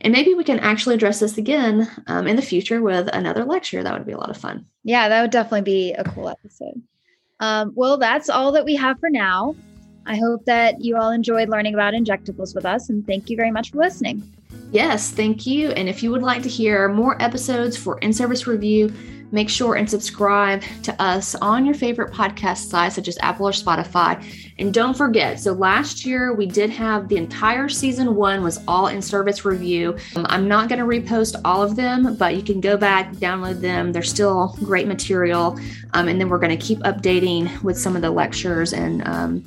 and 0.00 0.12
maybe 0.12 0.32
we 0.32 0.44
can 0.44 0.60
actually 0.60 0.94
address 0.94 1.20
this 1.20 1.36
again 1.36 1.86
um, 2.06 2.26
in 2.26 2.36
the 2.36 2.42
future 2.42 2.80
with 2.80 3.08
another 3.12 3.44
lecture. 3.44 3.82
That 3.82 3.92
would 3.92 4.06
be 4.06 4.12
a 4.12 4.18
lot 4.18 4.30
of 4.30 4.38
fun. 4.38 4.64
Yeah, 4.84 5.10
that 5.10 5.20
would 5.20 5.30
definitely 5.30 5.62
be 5.62 5.92
a 5.92 6.04
cool 6.04 6.30
episode. 6.30 6.80
Um, 7.40 7.72
well, 7.74 7.98
that's 7.98 8.30
all 8.30 8.50
that 8.52 8.64
we 8.64 8.76
have 8.76 8.98
for 8.98 9.10
now. 9.10 9.54
I 10.06 10.16
hope 10.16 10.46
that 10.46 10.82
you 10.82 10.96
all 10.96 11.10
enjoyed 11.10 11.50
learning 11.50 11.74
about 11.74 11.92
injectables 11.92 12.54
with 12.54 12.64
us, 12.64 12.88
and 12.88 13.06
thank 13.06 13.28
you 13.28 13.36
very 13.36 13.50
much 13.50 13.72
for 13.72 13.78
listening. 13.78 14.22
Yes, 14.70 15.10
thank 15.10 15.46
you. 15.46 15.70
And 15.70 15.88
if 15.88 16.02
you 16.02 16.10
would 16.10 16.22
like 16.22 16.42
to 16.42 16.48
hear 16.48 16.88
more 16.88 17.20
episodes 17.22 17.76
for 17.76 17.98
in 17.98 18.12
service 18.12 18.46
review, 18.46 18.92
make 19.30 19.48
sure 19.48 19.74
and 19.74 19.88
subscribe 19.88 20.62
to 20.82 21.02
us 21.02 21.34
on 21.36 21.64
your 21.64 21.74
favorite 21.74 22.12
podcast 22.12 22.68
site, 22.68 22.92
such 22.92 23.08
as 23.08 23.18
Apple 23.20 23.48
or 23.48 23.52
Spotify. 23.52 24.22
And 24.58 24.72
don't 24.72 24.96
forget, 24.96 25.38
so 25.38 25.52
last 25.52 26.04
year 26.04 26.34
we 26.34 26.46
did 26.46 26.70
have 26.70 27.08
the 27.08 27.16
entire 27.16 27.68
season 27.68 28.14
one 28.14 28.42
was 28.42 28.60
all 28.66 28.88
in 28.88 29.00
service 29.00 29.44
review. 29.44 29.96
Um, 30.16 30.26
I'm 30.28 30.48
not 30.48 30.68
going 30.68 30.80
to 30.80 30.84
repost 30.84 31.40
all 31.44 31.62
of 31.62 31.76
them, 31.76 32.16
but 32.16 32.36
you 32.36 32.42
can 32.42 32.60
go 32.60 32.76
back, 32.76 33.12
download 33.14 33.60
them. 33.60 33.92
They're 33.92 34.02
still 34.02 34.56
great 34.64 34.86
material. 34.86 35.58
Um, 35.92 36.08
and 36.08 36.20
then 36.20 36.28
we're 36.28 36.38
going 36.38 36.56
to 36.56 36.64
keep 36.64 36.78
updating 36.80 37.62
with 37.62 37.78
some 37.78 37.96
of 37.96 38.02
the 38.02 38.10
lectures 38.10 38.72
and 38.72 39.06
um, 39.06 39.44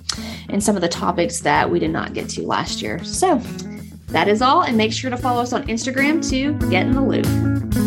and 0.50 0.64
some 0.64 0.76
of 0.76 0.82
the 0.82 0.90
topics 0.90 1.42
that 1.42 1.70
we 1.70 1.80
did 1.80 1.92
not 1.92 2.14
get 2.14 2.30
to 2.30 2.46
last 2.46 2.82
year. 2.82 3.04
So 3.04 3.42
that 4.12 4.28
is 4.28 4.42
all, 4.42 4.64
and 4.64 4.78
make 4.78 4.94
sure 4.94 5.10
to 5.10 5.18
follow 5.18 5.42
us 5.42 5.54
on 5.54 5.64
Instagram 5.68 6.28
to 6.30 6.54
get 6.70 6.86
in 6.86 6.94
the 6.94 7.02
loop. 7.02 7.81